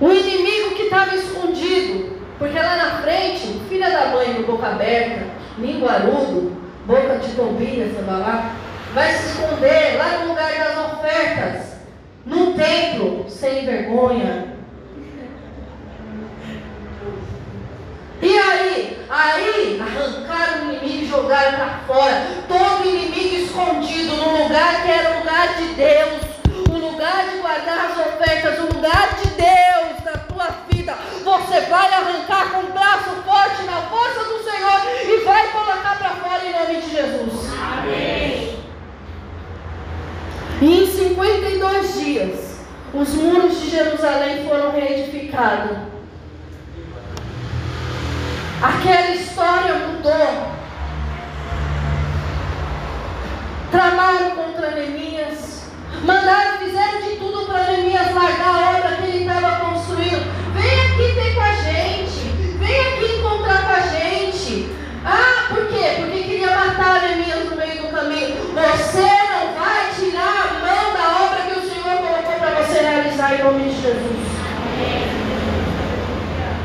O 0.00 0.10
inimigo 0.12 0.74
que 0.74 0.82
estava 0.82 1.14
escondido, 1.14 2.21
porque 2.42 2.58
lá 2.58 2.76
na 2.76 3.02
frente, 3.02 3.60
filha 3.68 3.88
da 3.88 4.06
mãe 4.06 4.34
com 4.34 4.42
boca 4.42 4.66
aberta, 4.66 5.26
linguarudo, 5.58 6.50
boca 6.84 7.16
de 7.18 7.36
Tobias, 7.36 7.92
lá, 8.04 8.56
vai 8.92 9.12
se 9.12 9.28
esconder 9.28 9.96
lá 9.96 10.18
no 10.18 10.30
lugar 10.30 10.52
das 10.52 10.92
ofertas, 10.92 11.76
no 12.26 12.52
templo, 12.54 13.26
sem 13.28 13.64
vergonha. 13.64 14.56
E 18.20 18.36
aí? 18.36 19.06
Aí 19.08 19.80
arrancaram 19.80 20.66
o 20.66 20.72
inimigo 20.72 21.04
e 21.04 21.06
jogaram 21.06 21.58
para 21.58 21.78
fora. 21.86 22.26
Todo 22.48 22.88
inimigo 22.88 23.36
escondido 23.36 24.16
no 24.16 24.42
lugar 24.42 24.82
que 24.82 24.90
era 24.90 25.14
o 25.14 25.18
lugar 25.20 25.54
de 25.54 25.74
Deus, 25.74 26.22
o 26.68 26.90
lugar 26.90 27.28
de 27.30 27.36
guardar 27.36 27.92
as 27.92 27.98
ofertas, 28.04 28.58
o 28.58 28.74
lugar 28.74 29.14
de 29.14 29.28
Deus 29.30 30.04
na 30.04 30.21
vida. 30.82 30.96
Você 31.24 31.60
vai 31.62 31.92
arrancar 31.94 32.50
com 32.50 32.60
o 32.60 32.72
braço 32.72 33.10
forte 33.24 33.62
na 33.62 33.82
força 33.82 34.24
do 34.24 34.42
Senhor 34.42 34.80
e 35.04 35.24
vai 35.24 35.48
colocar 35.52 35.96
para 35.98 36.10
fora 36.10 36.44
em 36.44 36.52
nome 36.52 36.80
de 36.82 36.90
Jesus. 36.90 37.52
Amém. 37.78 38.58
E 40.60 40.82
em 40.82 40.86
52 40.86 42.00
dias, 42.00 42.60
os 42.92 43.14
muros 43.14 43.60
de 43.60 43.70
Jerusalém 43.70 44.46
foram 44.48 44.72
reedificados. 44.72 45.78
Aquela 48.62 49.10
história 49.14 49.74
mudou. 49.74 50.52
Tramaram 53.70 54.30
contra 54.32 54.70
Neemias. 54.72 55.61
Mandaram, 56.04 56.58
fizeram 56.58 57.00
de 57.02 57.16
tudo 57.16 57.46
para 57.46 57.64
Neemias 57.64 58.14
largar 58.14 58.54
a 58.54 58.78
obra 58.78 58.96
que 58.96 59.04
ele 59.04 59.24
estava 59.24 59.64
construindo. 59.64 60.24
Vem 60.52 60.80
aqui 60.80 61.14
ter 61.14 61.34
com 61.34 61.40
a 61.40 61.52
gente. 61.52 62.28
Vem 62.58 62.80
aqui 62.80 63.18
encontrar 63.18 63.62
com 63.66 63.72
a 63.72 63.80
gente. 63.80 64.70
Ah, 65.04 65.46
por 65.48 65.66
quê? 65.68 65.96
Porque 65.98 66.22
queria 66.22 66.50
matar 66.50 67.02
Neemias 67.02 67.50
no 67.50 67.56
meio 67.56 67.82
do 67.82 67.88
caminho. 67.88 68.36
Você 68.52 69.00
não 69.00 69.54
vai 69.54 69.90
tirar 69.94 70.48
a 70.48 70.60
mão 70.60 70.92
da 70.92 71.24
obra 71.24 71.42
que 71.42 71.58
o 71.58 71.68
Senhor 71.68 71.96
colocou 71.98 72.34
para 72.38 72.62
você 72.62 72.80
realizar 72.80 73.34
em 73.34 73.44
nome 73.44 73.64
de 73.70 73.82
Jesus. 73.82 74.32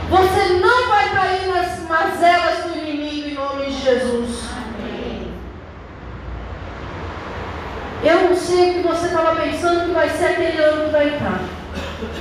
Você 0.10 0.54
não 0.62 0.88
vai 0.88 1.10
cair 1.10 1.48
nas 1.48 1.80
mazelas 1.82 2.64
do 2.64 2.78
inimigo 2.78 3.28
em 3.28 3.34
nome 3.34 3.66
de 3.66 3.82
Jesus. 3.84 4.37
Eu 8.04 8.30
não 8.30 8.36
sei 8.36 8.72
o 8.72 8.74
que 8.76 8.88
você 8.88 9.08
estava 9.08 9.42
pensando 9.42 9.88
que 9.88 9.94
vai 9.94 10.10
ser 10.10 10.26
aquele 10.26 10.62
ano 10.62 10.86
que 10.86 10.92
vai 10.92 11.16
entrar. 11.16 11.42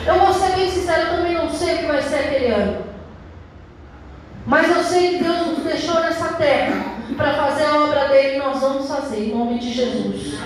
Eu 0.07 0.15
vou 0.21 0.33
ser 0.33 0.57
bem 0.57 0.71
sincero, 0.71 1.03
eu 1.03 1.17
também 1.17 1.35
não 1.35 1.51
sei 1.51 1.75
o 1.75 1.79
que 1.79 1.87
vai 1.87 2.03
ser 2.03 2.15
aquele 2.17 2.47
ano. 2.47 2.87
Mas 4.47 4.75
eu 4.75 4.83
sei 4.83 5.19
que 5.19 5.25
Deus 5.25 5.47
nos 5.47 5.65
deixou 5.65 6.01
nessa 6.01 6.35
terra 6.35 6.97
para 7.17 7.35
fazer 7.35 7.65
a 7.65 7.85
obra 7.85 8.09
dele 8.09 8.39
nós 8.39 8.61
vamos 8.61 8.89
fazer 8.89 9.25
em 9.25 9.35
nome 9.35 9.59
de 9.59 9.73
Jesus. 9.73 10.39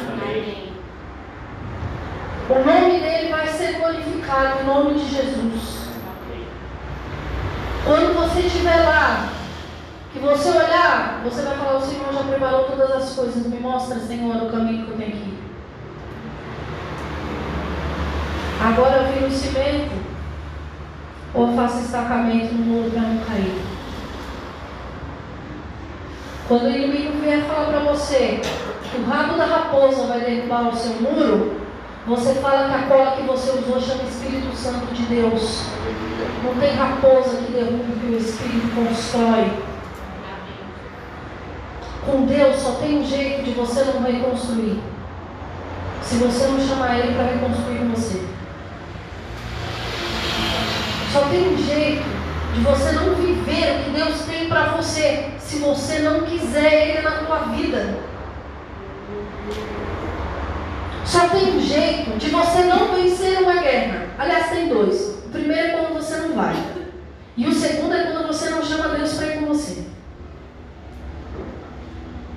O 2.49 2.55
nome 2.55 3.01
dele 3.01 3.31
vai 3.31 3.47
ser 3.47 3.75
glorificado 3.75 4.61
em 4.61 4.67
nome 4.67 4.95
de 4.95 5.09
Jesus. 5.09 5.81
Quando 7.85 8.15
você 8.15 8.41
estiver 8.47 8.77
lá, 8.85 9.29
que 10.13 10.19
você 10.19 10.49
olhar, 10.51 11.21
você 11.25 11.43
vai 11.43 11.57
falar: 11.57 11.79
O 11.79 11.83
Senhor 11.83 12.13
já 12.13 12.23
preparou 12.25 12.65
todas 12.65 12.91
as 12.91 13.13
coisas, 13.15 13.47
me 13.47 13.61
mostra, 13.61 13.99
Senhor, 14.01 14.37
o 14.37 14.51
caminho 14.51 14.87
que 14.87 14.91
eu 14.93 14.97
tenho 14.97 15.13
que 15.13 15.17
ir. 15.17 15.39
Agora 18.63 18.97
eu 18.97 19.13
viro 19.13 19.27
o 19.27 19.31
cimento, 19.31 19.93
ou 21.33 21.55
faço 21.55 21.79
estacamento 21.79 22.55
no 22.55 22.65
muro 22.65 22.91
para 22.91 23.03
não 23.03 23.19
cair. 23.25 23.63
Quando 26.49 26.65
o 26.65 26.71
inimigo 26.71 27.21
vier 27.23 27.45
falar 27.45 27.67
para 27.67 27.79
você 27.79 28.41
que 28.43 28.99
o 28.99 29.05
rabo 29.05 29.37
da 29.37 29.45
raposa 29.45 30.07
vai 30.07 30.21
derrubar 30.21 30.69
o 30.69 30.77
seu 30.77 30.95
muro, 31.01 31.61
você 32.07 32.35
fala 32.35 32.69
que 32.69 32.75
a 32.75 32.89
cola 32.89 33.13
que 33.13 33.23
você 33.23 33.51
usou 33.51 33.81
chama 33.81 34.03
Espírito 34.03 34.57
Santo 34.57 34.93
de 34.93 35.03
Deus. 35.05 35.63
Não 36.43 36.55
tem 36.57 36.75
raposa 36.75 37.37
que 37.37 37.53
derrube 37.53 37.93
o 37.93 38.01
que 38.01 38.07
o 38.07 38.19
Espírito 38.19 38.75
constrói. 38.75 39.70
Com 42.07 42.27
Deus 42.27 42.57
só 42.57 42.73
tem 42.73 42.99
um 42.99 43.05
jeito 43.05 43.43
de 43.43 43.53
você 43.53 43.85
não 43.85 44.03
reconstruir. 44.03 44.81
Se 46.03 46.17
você 46.17 46.47
não 46.47 46.61
chamar 46.61 46.99
Ele 46.99 47.15
para 47.15 47.25
reconstruir 47.25 47.85
você. 47.95 48.25
Só 51.13 51.21
tem 51.29 51.53
um 51.53 51.59
jeito 51.59 52.05
de 52.55 52.61
você 52.61 52.93
não 52.93 53.15
viver 53.15 53.81
o 53.81 53.85
que 53.85 53.91
Deus 53.91 54.21
tem 54.23 54.49
para 54.49 54.71
você, 54.71 55.31
se 55.39 55.59
você 55.59 55.99
não 56.01 56.23
quiser 56.23 56.89
Ele 56.89 57.03
na 57.03 57.25
tua 57.25 57.39
vida. 57.55 57.99
Só 61.05 61.29
tem 61.29 61.57
um 61.57 61.61
jeito 61.61 62.17
de 62.19 62.31
você 62.31 62.63
não 62.63 62.95
vencer 62.95 63.43
uma 63.43 63.61
guerra. 63.61 64.07
Aliás, 64.17 64.51
tem 64.51 64.69
dois. 64.69 65.19
O 65.27 65.29
primeiro 65.31 65.69
é 65.69 65.71
quando 65.73 65.95
você 65.95 66.17
não 66.17 66.35
vai. 66.35 66.55
E 67.37 67.47
o 67.47 67.53
segundo 67.53 67.95
é 67.95 68.13
quando 68.13 68.29
você 68.29 68.51
não 68.51 68.63
chama 68.63 68.97
Deus 68.97 69.15
para 69.15 69.27
ir 69.27 69.41
com 69.41 69.47
você. 69.47 69.85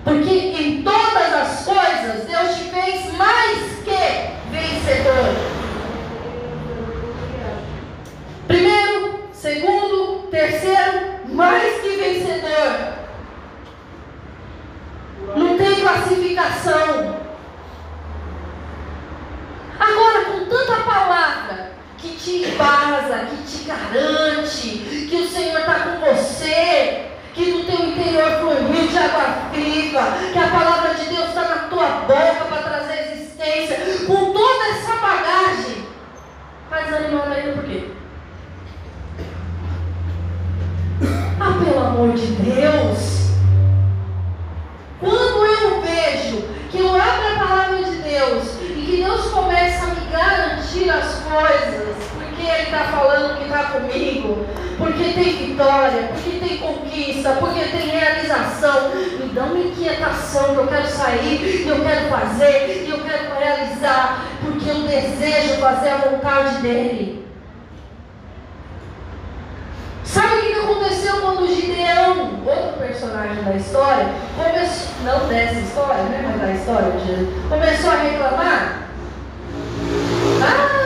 Porque 0.03 0.33
em 0.33 0.83
todas 0.83 1.33
as 1.33 1.65
coisas 1.65 2.27
Deus 2.27 2.57
te 2.57 2.63
fez 2.65 3.13
mais 3.13 3.59
que 3.83 4.51
vencedor. 4.51 5.35
Primeiro, 8.47 9.19
segundo, 9.31 10.27
terceiro, 10.29 11.19
mais 11.29 11.81
que 11.81 11.89
vencedor. 11.89 12.93
Não 15.35 15.57
tem 15.57 15.75
classificação. 15.75 17.23
Agora, 19.79 20.25
com 20.25 20.45
tanta 20.45 20.75
palavra 20.81 21.71
que 21.97 22.09
te 22.09 22.45
embasa, 22.45 23.27
que 23.29 23.43
te 23.43 23.63
garante 23.63 25.07
que 25.09 25.15
o 25.15 25.27
Senhor 25.27 25.61
está 25.61 25.79
com 25.79 25.99
você, 25.99 27.05
que 27.33 27.51
no 27.51 27.63
teu 27.63 27.85
interior 27.87 28.39
flui 28.39 28.55
um 28.55 28.71
rio 28.71 28.82
de 28.93 28.99
água 28.99 29.49
viva, 29.51 30.01
que 30.31 30.37
a 30.37 30.47
palavra 30.47 30.93
de 30.93 31.05
Deus 31.05 31.29
está 31.29 31.41
na 31.41 31.55
tua 31.67 31.87
boca 32.01 32.45
para 32.47 32.61
trazer 32.61 33.11
existência, 33.11 34.05
com 34.05 34.31
toda 34.31 34.67
essa 34.67 34.95
bagagem, 34.97 35.87
vai 36.69 36.83
desanimar 36.85 37.31
ainda 37.31 37.53
por 37.53 37.63
quê? 37.63 37.89
Ah, 41.39 41.63
pelo 41.63 41.79
amor 41.79 42.13
de 42.13 42.27
Deus! 42.27 43.31
Quando 44.99 45.45
eu 45.45 45.81
vejo 45.81 46.47
que 46.69 46.79
eu 46.79 46.89
abro 46.89 47.35
a 47.35 47.47
palavra 47.47 47.83
de 47.83 47.95
Deus 47.95 48.43
e 48.61 48.85
que 48.85 48.97
Deus 48.97 49.31
começa 49.31 49.85
a 49.85 49.87
me 49.87 50.11
garantir 50.11 50.89
as 50.91 51.15
coisas, 51.23 51.95
porque 52.13 52.43
Ele 52.43 52.63
está 52.63 52.83
falando 52.91 53.37
que 53.39 53.45
está 53.45 53.63
comigo, 53.71 54.45
porque 54.77 55.03
tem 55.03 55.47
vitória, 55.47 56.09
porque 56.13 56.39
tem 56.39 56.57
conquista, 56.57 57.31
porque 57.39 57.59
tem 57.59 57.89
realização, 57.89 58.89
me 58.89 59.33
dá 59.33 59.43
uma 59.43 59.59
inquietação 59.59 60.53
que 60.53 60.61
eu 60.61 60.67
quero 60.67 60.87
sair, 60.87 61.63
que 61.63 61.69
eu 61.69 61.83
quero 61.83 62.09
fazer, 62.09 62.83
que 62.85 62.91
eu 62.91 62.99
quero 62.99 63.39
realizar, 63.39 64.25
porque 64.41 64.69
eu 64.69 64.81
desejo 64.81 65.59
fazer 65.59 65.89
a 65.89 65.97
vontade 65.97 66.61
dEle. 66.61 67.23
Sabe 70.03 70.35
o 70.35 70.41
que 70.41 70.53
aconteceu 70.59 71.21
quando 71.21 71.47
Gideão, 71.47 72.41
outro 72.45 72.77
personagem 72.77 73.43
da 73.43 73.55
história, 73.55 74.07
começou, 74.35 74.93
não 75.03 75.27
dessa 75.27 75.59
história, 75.59 76.03
né, 76.03 76.23
mas 76.25 76.41
da 76.41 76.51
história 76.53 76.91
começou 77.49 77.91
a 77.91 77.95
reclamar? 77.95 78.83
Ah, 80.41 80.82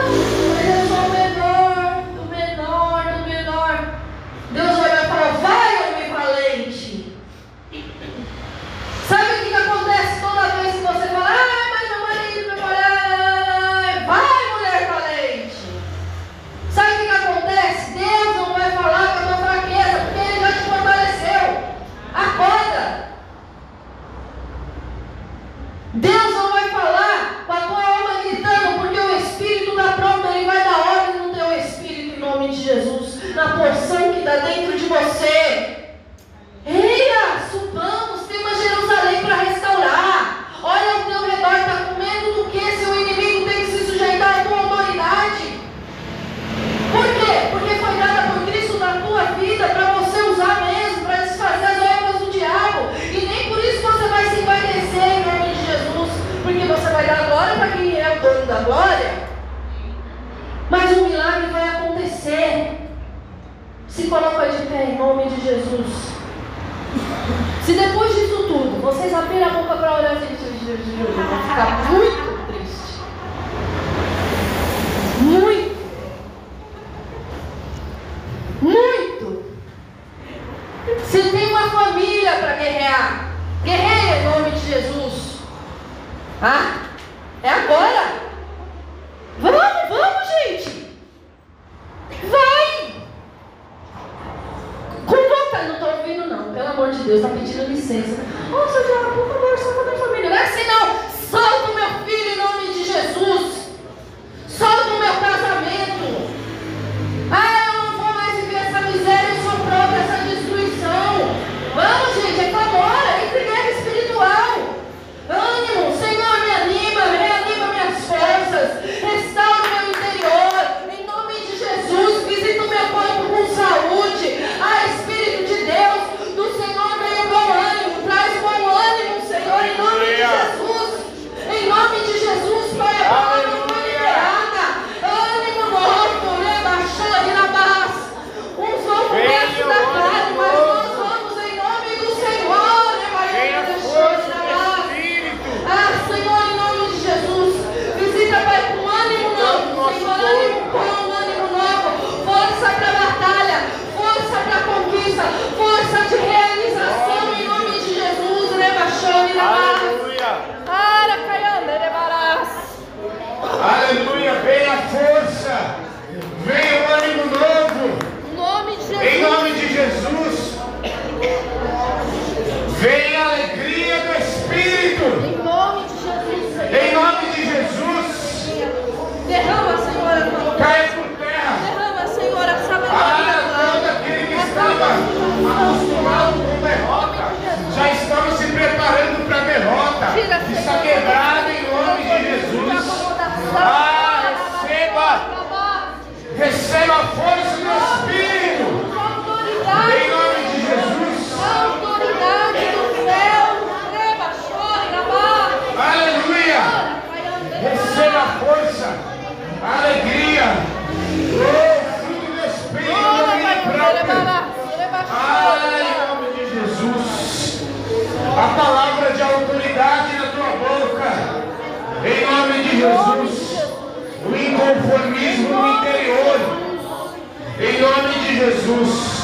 Jesus. 228.67 229.23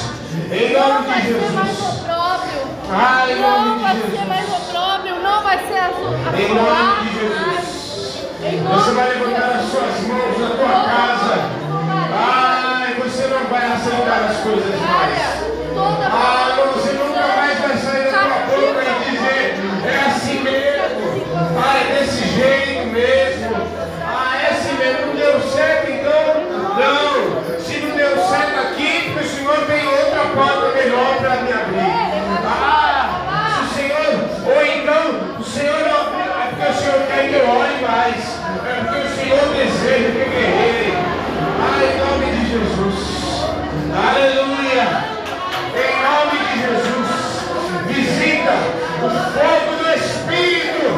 Em 0.52 0.72
nome 0.72 1.04
de 1.14 1.28
Jesus. 1.28 1.94
Ah, 2.90 3.26
em 3.30 3.36
Não 3.36 3.66
nome 3.66 3.84
vai 3.84 3.96
de 3.96 4.02
ser 4.02 4.08
Jesus. 4.08 4.24
Não 5.22 5.44
vai 5.44 5.58
ser. 5.58 5.92
Em 6.40 6.54
nome 6.54 7.10
de 7.10 7.20
Jesus. 7.20 8.24
Você 8.40 8.92
vai 8.92 9.10
levantar 9.10 9.50
as 9.56 9.66
suas 9.66 10.00
mãos 10.08 10.40
na 10.40 10.50
tua 10.56 10.68
casa. 10.86 11.36
Ai, 12.16 12.94
você 13.04 13.28
não 13.28 13.44
vai 13.50 13.66
aceitar 13.74 14.24
as 14.30 14.38
coisas 14.38 14.80
mais. 14.80 15.44
Ah, 16.06 16.56
você 16.74 16.92
nunca 16.94 17.28
mais 17.36 17.60
vai 17.60 17.78
sair 17.78 18.12
da 18.12 18.20
tua 18.20 18.40
boca 18.48 18.82
e 18.82 19.12
dizer, 19.12 19.56
é 19.86 20.06
assim 20.08 20.40
mesmo. 20.42 21.26
Ah, 21.58 21.78
é 21.80 22.00
desse 22.00 22.28
jeito 22.30 22.86
mesmo. 22.88 23.56
Ah, 24.06 24.38
é 24.42 24.52
assim 24.52 24.74
mesmo. 24.78 25.08
Não 25.08 25.16
deu 25.16 25.42
certo, 25.52 25.92
então. 25.92 26.24
Não. 26.80 27.60
Se 27.60 27.78
não 27.78 27.96
deu 27.96 28.18
certo 28.28 28.60
aqui, 28.60 29.12
porque 29.14 29.26
o 29.26 29.30
Senhor 29.30 29.58
tem 29.66 29.88
outra 29.88 30.26
porta 30.36 30.68
melhor 30.76 31.13
para 31.24 31.42
me 31.42 31.54
abrir. 31.54 31.80
Ah, 32.46 33.08
se 33.56 33.64
o 33.64 33.76
Senhor, 33.76 34.12
ou 34.46 34.66
então, 34.66 35.40
o 35.40 35.44
Senhor 35.44 35.80
não 35.80 36.42
é 36.42 36.48
porque 36.50 36.70
o 36.70 36.76
Senhor 36.76 37.08
quer 37.08 37.30
que 37.30 37.36
eu 37.36 37.50
ore 37.50 37.76
mais. 37.82 38.20
É 38.68 38.84
porque 38.84 39.00
o 39.00 39.16
Senhor 39.16 39.40
deseja 39.56 40.12
que 40.12 40.20
eu 40.20 40.30
guerreie. 40.30 40.94
Ah, 41.64 41.80
em 41.82 41.96
nome 41.98 42.26
de 42.36 42.44
Jesus. 42.52 43.00
Aleluia. 43.96 44.86
Em 45.80 45.94
nome 46.04 46.36
de 46.44 46.54
Jesus, 46.60 47.10
visita 47.88 48.56
o 49.02 49.10
fogo 49.32 49.72
do 49.82 49.88
Espírito. 49.94 50.92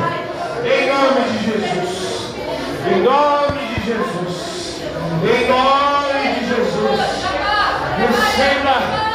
Em 0.66 0.90
nome 0.90 1.22
de 1.30 1.38
Jesus. 1.46 2.34
Em 2.92 3.02
nome 3.04 3.62
de 3.68 3.86
Jesus. 3.86 4.82
Em 5.22 5.48
nome 5.48 6.24
de 6.34 6.46
Jesus. 6.48 7.00
Receba, 7.98 9.15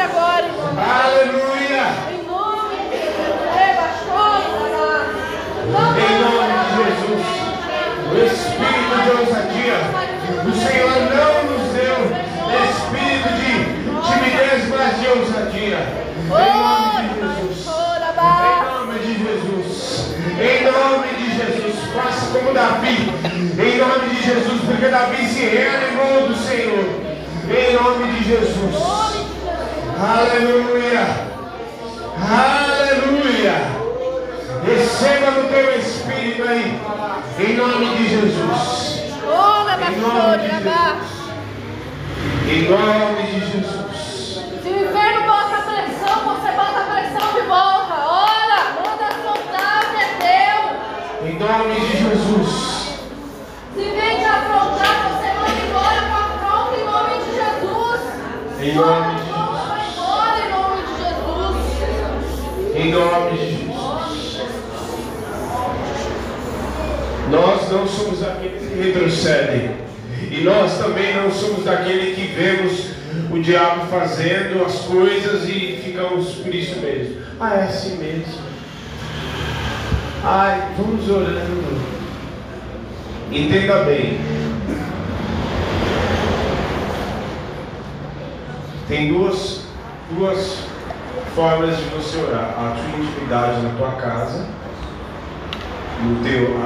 Jesus, 25.01 25.07
Davi 25.07 25.27
se 25.27 25.45
reanimou 25.45 26.27
do 26.27 26.35
Senhor. 26.35 26.85
Em 27.49 27.73
nome 27.73 28.13
de 28.13 28.23
Jesus. 28.23 28.75
Aleluia. 29.99 31.05
Aleluia. 32.29 33.55
Receba 34.63 35.31
no 35.31 35.49
teu 35.49 35.79
espírito 35.79 36.47
aí. 36.47 36.79
Em 37.39 37.53
nome 37.55 37.97
de 37.97 38.09
Jesus. 38.09 39.01
Em 39.01 39.99
nome 39.99 40.47
de 40.47 40.63
Bá. 40.63 40.97
Em 42.47 42.61
nome 42.69 43.23
de 43.23 43.39
Jesus. 43.39 44.41
Se 44.61 44.69
o 44.69 44.85
inferno 44.85 45.21
bota 45.23 45.61
pressão, 45.63 46.17
você 46.25 46.51
bota 46.51 46.79
a 46.79 46.85
pressão 46.93 47.33
de 47.33 47.41
volta. 47.47 47.95
Ora, 48.07 48.59
manda 48.75 49.07
o 49.25 49.33
que 49.33 49.97
é 49.97 50.09
teu. 50.19 51.27
Em 51.27 51.39
nome 51.39 51.79
de 51.79 51.97
Jesus. 51.97 52.60
Em 58.63 58.75
nome 58.75 59.15
de 59.15 59.23
Jesus. 59.23 59.41
Em 62.75 62.91
nome 62.91 63.31
de 63.31 63.45
Jesus. 63.49 63.71
Nós 67.31 67.71
não 67.71 67.87
somos 67.87 68.21
aqueles 68.21 68.69
que 68.69 68.75
retrocedem. 68.75 69.71
E 70.29 70.41
nós 70.43 70.77
também 70.77 71.15
não 71.15 71.31
somos 71.31 71.65
daquele 71.65 72.13
que 72.13 72.27
vemos 72.27 72.91
o 73.31 73.39
diabo 73.39 73.87
fazendo 73.87 74.63
as 74.63 74.75
coisas 74.81 75.49
e 75.49 75.81
ficamos 75.83 76.35
por 76.35 76.53
isso 76.53 76.79
mesmo. 76.81 77.15
Ah, 77.39 77.55
é 77.55 77.63
assim 77.63 77.97
mesmo. 77.97 78.43
Ai, 80.23 80.69
vamos 80.77 81.09
orando. 81.09 81.81
Entenda 83.31 83.85
bem. 83.85 84.19
Tem 88.91 89.07
duas, 89.07 89.61
duas 90.09 90.65
formas 91.33 91.77
de 91.77 91.83
você 91.83 92.17
orar. 92.17 92.49
A 92.57 92.75
tua 92.75 92.99
intimidade 92.99 93.61
na 93.61 93.69
tua 93.77 93.91
casa, 93.93 94.45
no 96.01 96.21
teu 96.21 96.59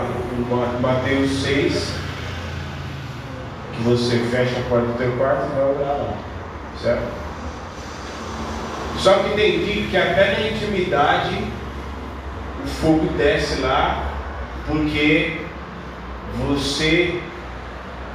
Mateus 0.82 1.44
6, 1.44 1.94
que 3.76 3.84
você 3.84 4.18
fecha 4.32 4.60
a 4.60 4.64
porta 4.68 4.88
do 4.88 4.98
teu 4.98 5.12
quarto 5.12 5.52
e 5.52 5.56
vai 5.56 5.66
orar 5.66 5.98
lá. 5.98 6.14
Certo? 6.82 7.14
Só 8.98 9.14
que 9.20 9.36
tem 9.36 9.64
dia 9.64 9.86
que 9.86 9.96
até 9.96 10.34
na 10.34 10.48
intimidade 10.48 11.44
o 12.64 12.68
fogo 12.68 13.06
desce 13.20 13.62
lá, 13.62 14.04
porque 14.66 15.42
você 16.40 17.22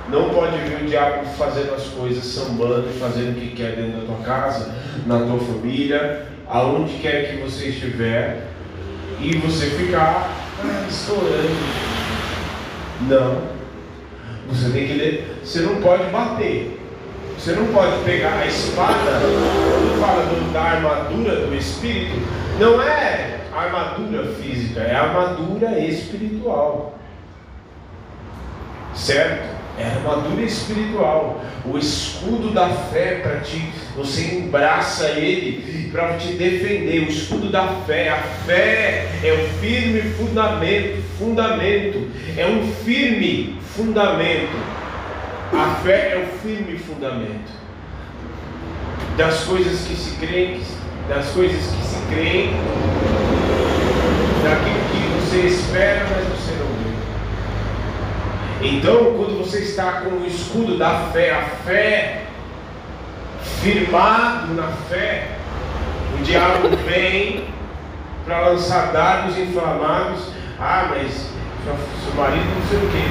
não 0.08 0.30
pode 0.30 0.56
ver 0.56 0.82
o 0.82 0.86
diabo 0.86 1.24
fazendo 1.36 1.74
as 1.74 1.84
coisas, 1.84 2.24
sambando, 2.24 2.88
fazendo 2.98 3.36
o 3.36 3.40
que 3.40 3.54
quer 3.54 3.76
dentro 3.76 4.00
da 4.00 4.06
tua 4.06 4.24
casa, 4.24 4.74
na 5.06 5.18
tua 5.20 5.38
família, 5.38 6.26
aonde 6.48 6.94
quer 6.94 7.30
que 7.30 7.36
você 7.42 7.68
estiver, 7.68 8.48
e 9.20 9.36
você 9.36 9.66
ficar 9.66 10.30
ah, 10.64 10.86
estourando. 10.88 11.50
Não. 13.02 13.60
Você 14.48 14.70
tem 14.70 14.86
que 14.86 14.94
ler. 14.94 15.36
Você 15.44 15.60
não 15.60 15.76
pode 15.76 16.04
bater. 16.10 16.80
Você 17.38 17.52
não 17.52 17.66
pode 17.68 18.04
pegar 18.04 18.40
a 18.40 18.46
espada, 18.46 19.20
quando 19.20 20.00
fala 20.00 20.52
da 20.52 20.60
armadura 20.60 21.46
do 21.46 21.54
espírito, 21.54 22.20
não 22.58 22.82
é 22.82 23.40
armadura 23.50 24.26
física, 24.34 24.80
é 24.80 24.94
armadura 24.94 25.78
espiritual. 25.78 26.98
Certo? 28.94 29.59
É 29.80 29.86
armadura 29.86 30.42
espiritual. 30.42 31.42
O 31.64 31.78
escudo 31.78 32.50
da 32.50 32.68
fé 32.68 33.20
para 33.22 33.40
ti, 33.40 33.72
você 33.96 34.36
embraça 34.36 35.08
ele 35.10 35.88
para 35.90 36.16
te 36.18 36.34
defender. 36.34 37.00
O 37.00 37.08
escudo 37.08 37.50
da 37.50 37.66
fé, 37.86 38.10
a 38.10 38.18
fé 38.18 39.08
é 39.24 39.32
um 39.32 39.60
firme 39.60 40.02
fundamento, 40.12 41.02
fundamento, 41.18 42.08
é 42.36 42.46
um 42.46 42.70
firme 42.84 43.58
fundamento. 43.74 44.56
A 45.52 45.80
fé 45.82 46.12
é 46.12 46.18
o 46.18 46.38
firme 46.38 46.78
fundamento 46.78 47.60
das 49.16 49.44
coisas 49.44 49.80
que 49.82 49.96
se 49.96 50.16
creem, 50.16 50.60
das 51.08 51.26
coisas 51.30 51.58
que 51.58 51.86
se 51.86 52.00
creem, 52.08 52.52
daquilo 54.42 54.80
que 54.92 55.20
você 55.20 55.46
espera, 55.46 56.06
mas 56.10 56.24
você 56.28 56.52
não. 56.58 56.69
Então, 58.62 59.14
quando 59.16 59.38
você 59.38 59.60
está 59.60 60.02
com 60.02 60.10
o 60.10 60.26
escudo 60.26 60.76
da 60.76 61.08
fé, 61.12 61.30
a 61.30 61.42
fé, 61.64 62.24
firmado 63.62 64.52
na 64.52 64.68
fé, 64.88 65.28
o 66.18 66.22
diabo 66.22 66.68
vem 66.86 67.44
para 68.26 68.48
lançar 68.48 68.92
dardos 68.92 69.38
inflamados. 69.38 70.28
Ah, 70.58 70.88
mas 70.90 71.30
seu 71.64 72.14
marido 72.14 72.44
não 72.44 72.68
sei 72.68 72.78
o 72.78 72.90
quê. 72.90 73.08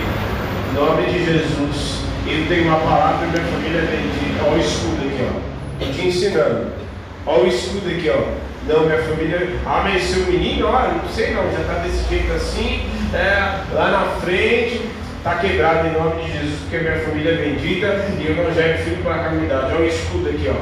Em 0.69 0.73
nome 0.75 1.05
de 1.07 1.25
Jesus, 1.25 2.03
eu 2.27 2.47
tenho 2.47 2.67
uma 2.67 2.79
palavra 2.79 3.25
e 3.25 3.31
minha 3.31 3.43
família 3.43 3.79
é 3.79 3.85
bendita. 3.85 4.43
Olha 4.45 4.57
o 4.57 4.59
escudo 4.59 5.07
aqui, 5.07 5.27
ó. 5.27 5.83
Estou 5.83 5.93
te 5.95 6.07
ensinando. 6.07 6.71
Olha 7.25 7.43
o 7.43 7.47
escudo 7.47 7.89
aqui, 7.89 8.11
ó. 8.11 8.49
Não, 8.67 8.85
minha 8.85 9.01
família. 9.01 9.49
Ah, 9.65 9.81
mas 9.83 10.03
seu 10.03 10.25
menino, 10.25 10.67
olha, 10.67 10.91
não 10.91 11.09
sei 11.09 11.33
não, 11.33 11.51
já 11.51 11.61
está 11.61 11.73
desse 11.79 12.07
jeito 12.07 12.31
assim. 12.33 12.87
É, 13.13 13.63
lá 13.73 13.89
na 13.89 14.05
frente, 14.21 14.81
está 15.19 15.35
quebrado 15.35 15.87
em 15.87 15.91
nome 15.91 16.23
de 16.23 16.31
Jesus, 16.31 16.59
porque 16.61 16.79
minha 16.79 16.99
família 16.99 17.31
é 17.31 17.35
bendita 17.35 17.87
e 18.19 18.25
eu 18.27 18.35
não 18.35 18.51
gero 18.53 18.83
filho 18.83 19.03
para 19.03 19.15
a 19.15 19.19
calamidade. 19.19 19.73
Olha 19.73 19.81
o 19.81 19.85
escudo 19.85 20.29
aqui, 20.29 20.49
ó. 20.49 20.55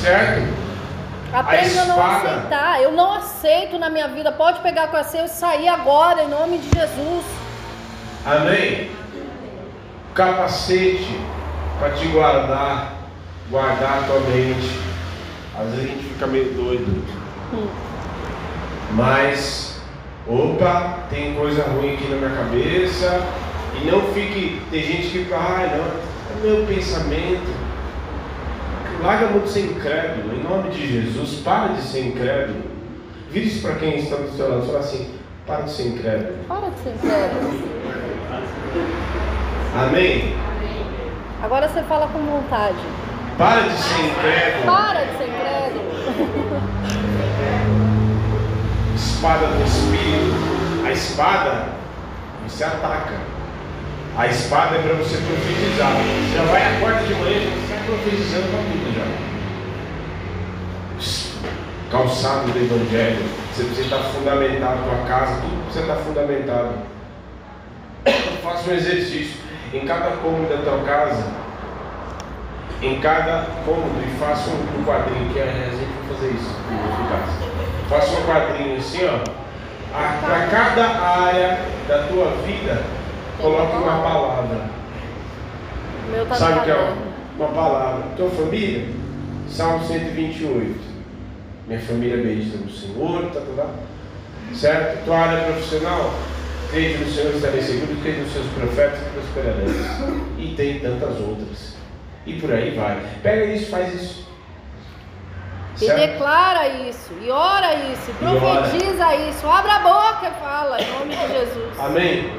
Certo? 0.00 0.48
Aprenda 1.32 1.82
a 1.82 1.84
não 1.84 2.06
aceitar. 2.06 2.82
Eu 2.82 2.92
não 2.92 3.12
aceito 3.12 3.78
na 3.78 3.90
minha 3.90 4.08
vida. 4.08 4.32
Pode 4.32 4.60
pegar 4.60 4.88
com 4.88 4.96
a 4.96 5.04
seu 5.04 5.26
e 5.26 5.28
sair 5.28 5.68
agora, 5.68 6.22
em 6.22 6.28
nome 6.28 6.56
de 6.56 6.70
Jesus. 6.70 7.24
Amém? 8.24 8.98
capacete 10.18 11.16
para 11.78 11.90
te 11.90 12.08
guardar, 12.08 12.92
guardar 13.48 13.98
a 13.98 14.02
tua 14.02 14.18
mente. 14.18 14.76
Às 15.56 15.70
vezes 15.70 15.84
a 15.84 15.86
gente 15.86 16.04
fica 16.04 16.26
meio 16.26 16.52
doido. 16.54 17.04
Mas, 18.94 19.67
opa, 20.28 21.06
tem 21.10 21.34
coisa 21.34 21.62
ruim 21.64 21.94
aqui 21.94 22.08
na 22.08 22.16
minha 22.16 22.30
cabeça. 22.30 23.26
E 23.80 23.90
não 23.90 24.02
fique. 24.12 24.60
Tem 24.70 24.82
gente 24.82 25.08
que 25.08 25.24
fala, 25.24 25.44
ah, 25.44 25.76
não, 25.76 26.50
é 26.50 26.56
meu 26.56 26.66
pensamento. 26.66 27.68
Larga 29.02 29.28
muito 29.28 29.48
ser 29.48 29.60
incrédulo, 29.60 30.34
em 30.34 30.42
nome 30.42 30.70
de 30.70 30.86
Jesus, 30.86 31.40
para 31.44 31.68
de 31.68 31.82
ser 31.82 32.06
incrédulo. 32.06 32.62
Vire 33.30 33.46
isso 33.46 33.62
para 33.62 33.76
quem 33.76 33.96
está 33.96 34.16
do 34.16 34.36
seu 34.36 34.50
lado, 34.50 34.66
fala 34.66 34.80
assim, 34.80 35.14
para 35.46 35.62
de 35.62 35.70
ser 35.70 35.88
incrédulo. 35.88 36.34
Para 36.48 36.68
de 36.68 36.78
ser 36.80 36.90
incrédulo. 36.90 37.78
Amém? 39.76 40.34
Agora 41.42 41.68
você 41.68 41.82
fala 41.84 42.08
com 42.08 42.18
vontade. 42.18 42.76
Para 43.36 43.60
de 43.60 43.76
ser 43.76 44.04
incrédulo. 44.04 44.64
Para 44.66 45.04
de 45.04 45.18
ser 45.18 45.28
incrédulo. 45.28 46.47
Espada 49.18 49.48
do 49.48 49.64
Espírito. 49.64 50.86
A 50.86 50.92
espada, 50.92 51.66
você 52.46 52.62
ataca. 52.62 53.14
A 54.16 54.28
espada 54.28 54.76
é 54.76 54.82
para 54.82 54.94
você 54.94 55.16
profetizar. 55.16 55.90
Você 55.90 56.36
já 56.36 56.44
vai 56.44 56.76
acorda 56.76 57.02
de 57.02 57.14
manhã, 57.14 57.40
já 57.40 57.74
está 57.74 57.84
profetizando 57.84 58.46
para 58.46 58.60
tudo 58.60 58.94
já. 58.94 59.06
Calçado 61.90 62.52
do 62.52 62.58
Evangelho. 62.58 63.24
Você 63.52 63.64
precisa 63.64 63.86
estar 63.86 63.98
fundamentado, 64.10 64.84
tua 64.84 65.04
casa, 65.08 65.40
tudo 65.40 65.64
precisa 65.64 65.80
estar 65.80 65.96
fundamentado. 65.96 66.74
Faça 68.40 68.70
um 68.70 68.74
exercício. 68.74 69.40
Em 69.74 69.84
cada 69.84 70.16
cômodo 70.18 70.48
da 70.48 70.62
tua 70.62 70.84
casa, 70.84 71.26
em 72.80 73.00
cada 73.00 73.48
cômodo, 73.64 74.00
e 74.00 74.16
faça 74.16 74.48
um, 74.50 74.84
quadrinho, 74.84 75.32
que 75.32 75.40
a 75.40 75.46
gente 75.46 75.74
vai 75.74 76.14
fazer 76.14 76.28
isso 76.28 76.54
em 76.70 77.08
casa. 77.08 77.47
Faça 77.88 78.20
um 78.20 78.26
quadrinho 78.26 78.76
assim, 78.76 79.06
ó. 79.06 79.18
Para 80.20 80.46
cada 80.48 80.86
área 80.86 81.58
da 81.88 82.02
tua 82.02 82.32
vida, 82.46 82.82
coloque 83.40 83.76
uma 83.76 84.02
palavra. 84.02 84.60
Tá 86.28 86.34
Sabe 86.34 86.58
o 86.58 86.62
que 86.64 86.70
é 86.70 86.92
uma 87.38 87.48
palavra? 87.48 88.04
Tua 88.16 88.28
família? 88.28 88.88
Salmo 89.48 89.86
128. 89.86 90.78
Minha 91.66 91.80
família 91.80 92.18
bendita 92.18 92.58
no 92.58 92.70
Senhor, 92.70 93.30
tá, 93.32 93.40
tá, 93.40 93.62
tá. 93.62 93.70
Certo? 94.54 95.04
Tua 95.06 95.18
área 95.18 95.44
profissional? 95.44 96.12
Crede 96.70 96.98
no 96.98 97.10
Senhor, 97.10 97.34
estarei 97.34 97.62
seguro, 97.62 97.96
crede 98.02 98.20
nos 98.20 98.32
seus 98.32 98.46
profetas 98.48 98.98
e 98.98 99.10
prosperareis. 99.10 99.76
E 100.38 100.54
tem 100.54 100.80
tantas 100.80 101.18
outras. 101.20 101.74
E 102.26 102.34
por 102.34 102.52
aí 102.52 102.76
vai. 102.76 103.02
Pega 103.22 103.46
isso, 103.46 103.70
faz 103.70 103.94
isso. 103.94 104.27
E 105.80 105.92
declara 105.92 106.68
isso, 106.88 107.12
e 107.22 107.30
ora 107.30 107.72
isso, 107.74 108.10
e 108.20 108.24
E 108.24 108.26
ora. 108.26 108.40
profetiza 108.40 109.14
isso, 109.14 109.46
abre 109.48 109.70
a 109.70 109.78
boca 109.78 110.26
e 110.28 110.40
fala, 110.42 110.80
em 110.80 110.90
nome 110.90 111.14
de 111.14 111.28
Jesus. 111.28 111.78
Amém? 111.78 112.32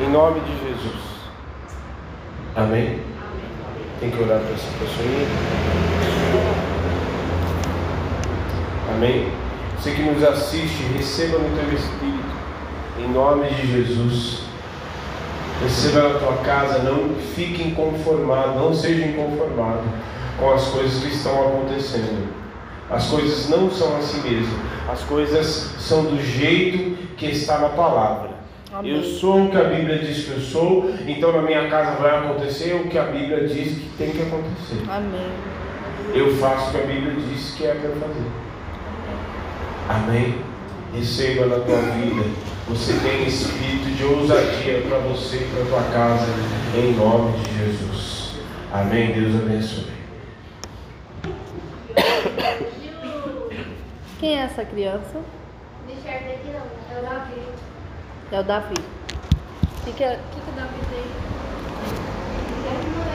Em 0.00 0.10
nome 0.10 0.40
de 0.40 0.52
Jesus. 0.68 1.02
Amém? 2.54 3.00
Tem 3.98 4.10
que 4.10 4.22
orar 4.22 4.40
para 4.40 4.50
essa 4.50 4.68
pessoa. 4.78 5.28
Amém? 8.94 9.32
Você 9.78 9.92
que 9.92 10.02
nos 10.02 10.22
assiste, 10.22 10.82
receba 10.94 11.38
no 11.38 11.56
teu 11.56 11.72
espírito. 11.72 12.42
Em 12.98 13.08
nome 13.08 13.48
de 13.48 13.66
Jesus. 13.72 14.42
Receba 15.62 16.08
na 16.08 16.18
tua 16.18 16.36
casa, 16.38 16.80
não 16.80 17.14
fique 17.34 17.62
inconformado, 17.62 18.58
não 18.58 18.74
seja 18.74 19.06
inconformado 19.06 19.82
com 20.38 20.52
as 20.52 20.64
coisas 20.66 21.02
que 21.02 21.14
estão 21.14 21.48
acontecendo. 21.48 22.32
As 22.90 23.06
coisas 23.06 23.48
não 23.48 23.70
são 23.70 23.96
assim 23.96 24.20
mesmo. 24.28 24.54
As 24.90 25.00
coisas 25.02 25.74
são 25.78 26.04
do 26.04 26.20
jeito 26.22 26.96
que 27.16 27.26
está 27.26 27.58
na 27.58 27.70
palavra. 27.70 28.30
Amém. 28.72 28.96
Eu 28.96 29.02
sou 29.02 29.44
o 29.44 29.50
que 29.50 29.56
a 29.56 29.64
Bíblia 29.64 29.98
diz 29.98 30.24
que 30.24 30.30
eu 30.30 30.40
sou, 30.40 30.94
então 31.06 31.30
na 31.32 31.42
minha 31.42 31.68
casa 31.68 32.00
vai 32.00 32.18
acontecer 32.18 32.74
o 32.74 32.88
que 32.88 32.98
a 32.98 33.04
Bíblia 33.04 33.46
diz 33.46 33.78
que 33.78 33.90
tem 33.98 34.10
que 34.10 34.22
acontecer. 34.22 34.82
Amém. 34.88 35.30
Eu 36.14 36.34
faço 36.36 36.68
o 36.68 36.70
que 36.72 36.78
a 36.78 36.86
Bíblia 36.86 37.14
diz 37.28 37.54
que 37.54 37.66
é 37.66 37.74
para 37.74 37.90
fazer. 37.90 38.30
Amém? 39.88 40.38
Receba 40.94 41.46
na 41.46 41.56
tua 41.56 41.76
vida. 41.76 42.24
Você 42.68 42.94
tem 42.94 43.26
espírito 43.26 43.90
de 43.96 44.04
ousadia 44.04 44.82
para 44.88 44.98
você 44.98 45.36
e 45.36 45.50
para 45.54 45.64
tua 45.66 45.82
casa, 45.92 46.26
em 46.74 46.92
nome 46.94 47.38
de 47.38 47.58
Jesus. 47.58 48.34
Amém? 48.72 49.12
Deus 49.12 49.34
abençoe. 49.34 49.91
Quem 54.20 54.38
é 54.38 54.42
essa 54.44 54.64
criança? 54.64 55.20
É 56.90 56.98
o 56.98 57.02
Davi. 57.02 57.42
É 58.30 58.40
o 58.40 58.42
Davi. 58.44 58.74
O 58.74 59.84
que, 59.84 59.92
que, 59.92 60.04
é- 60.04 60.14
o 60.14 60.34
que, 60.34 60.40
que 60.40 60.50
o 60.50 60.52
Davi 60.54 60.78
tem? 60.90 61.04
É 62.68 63.11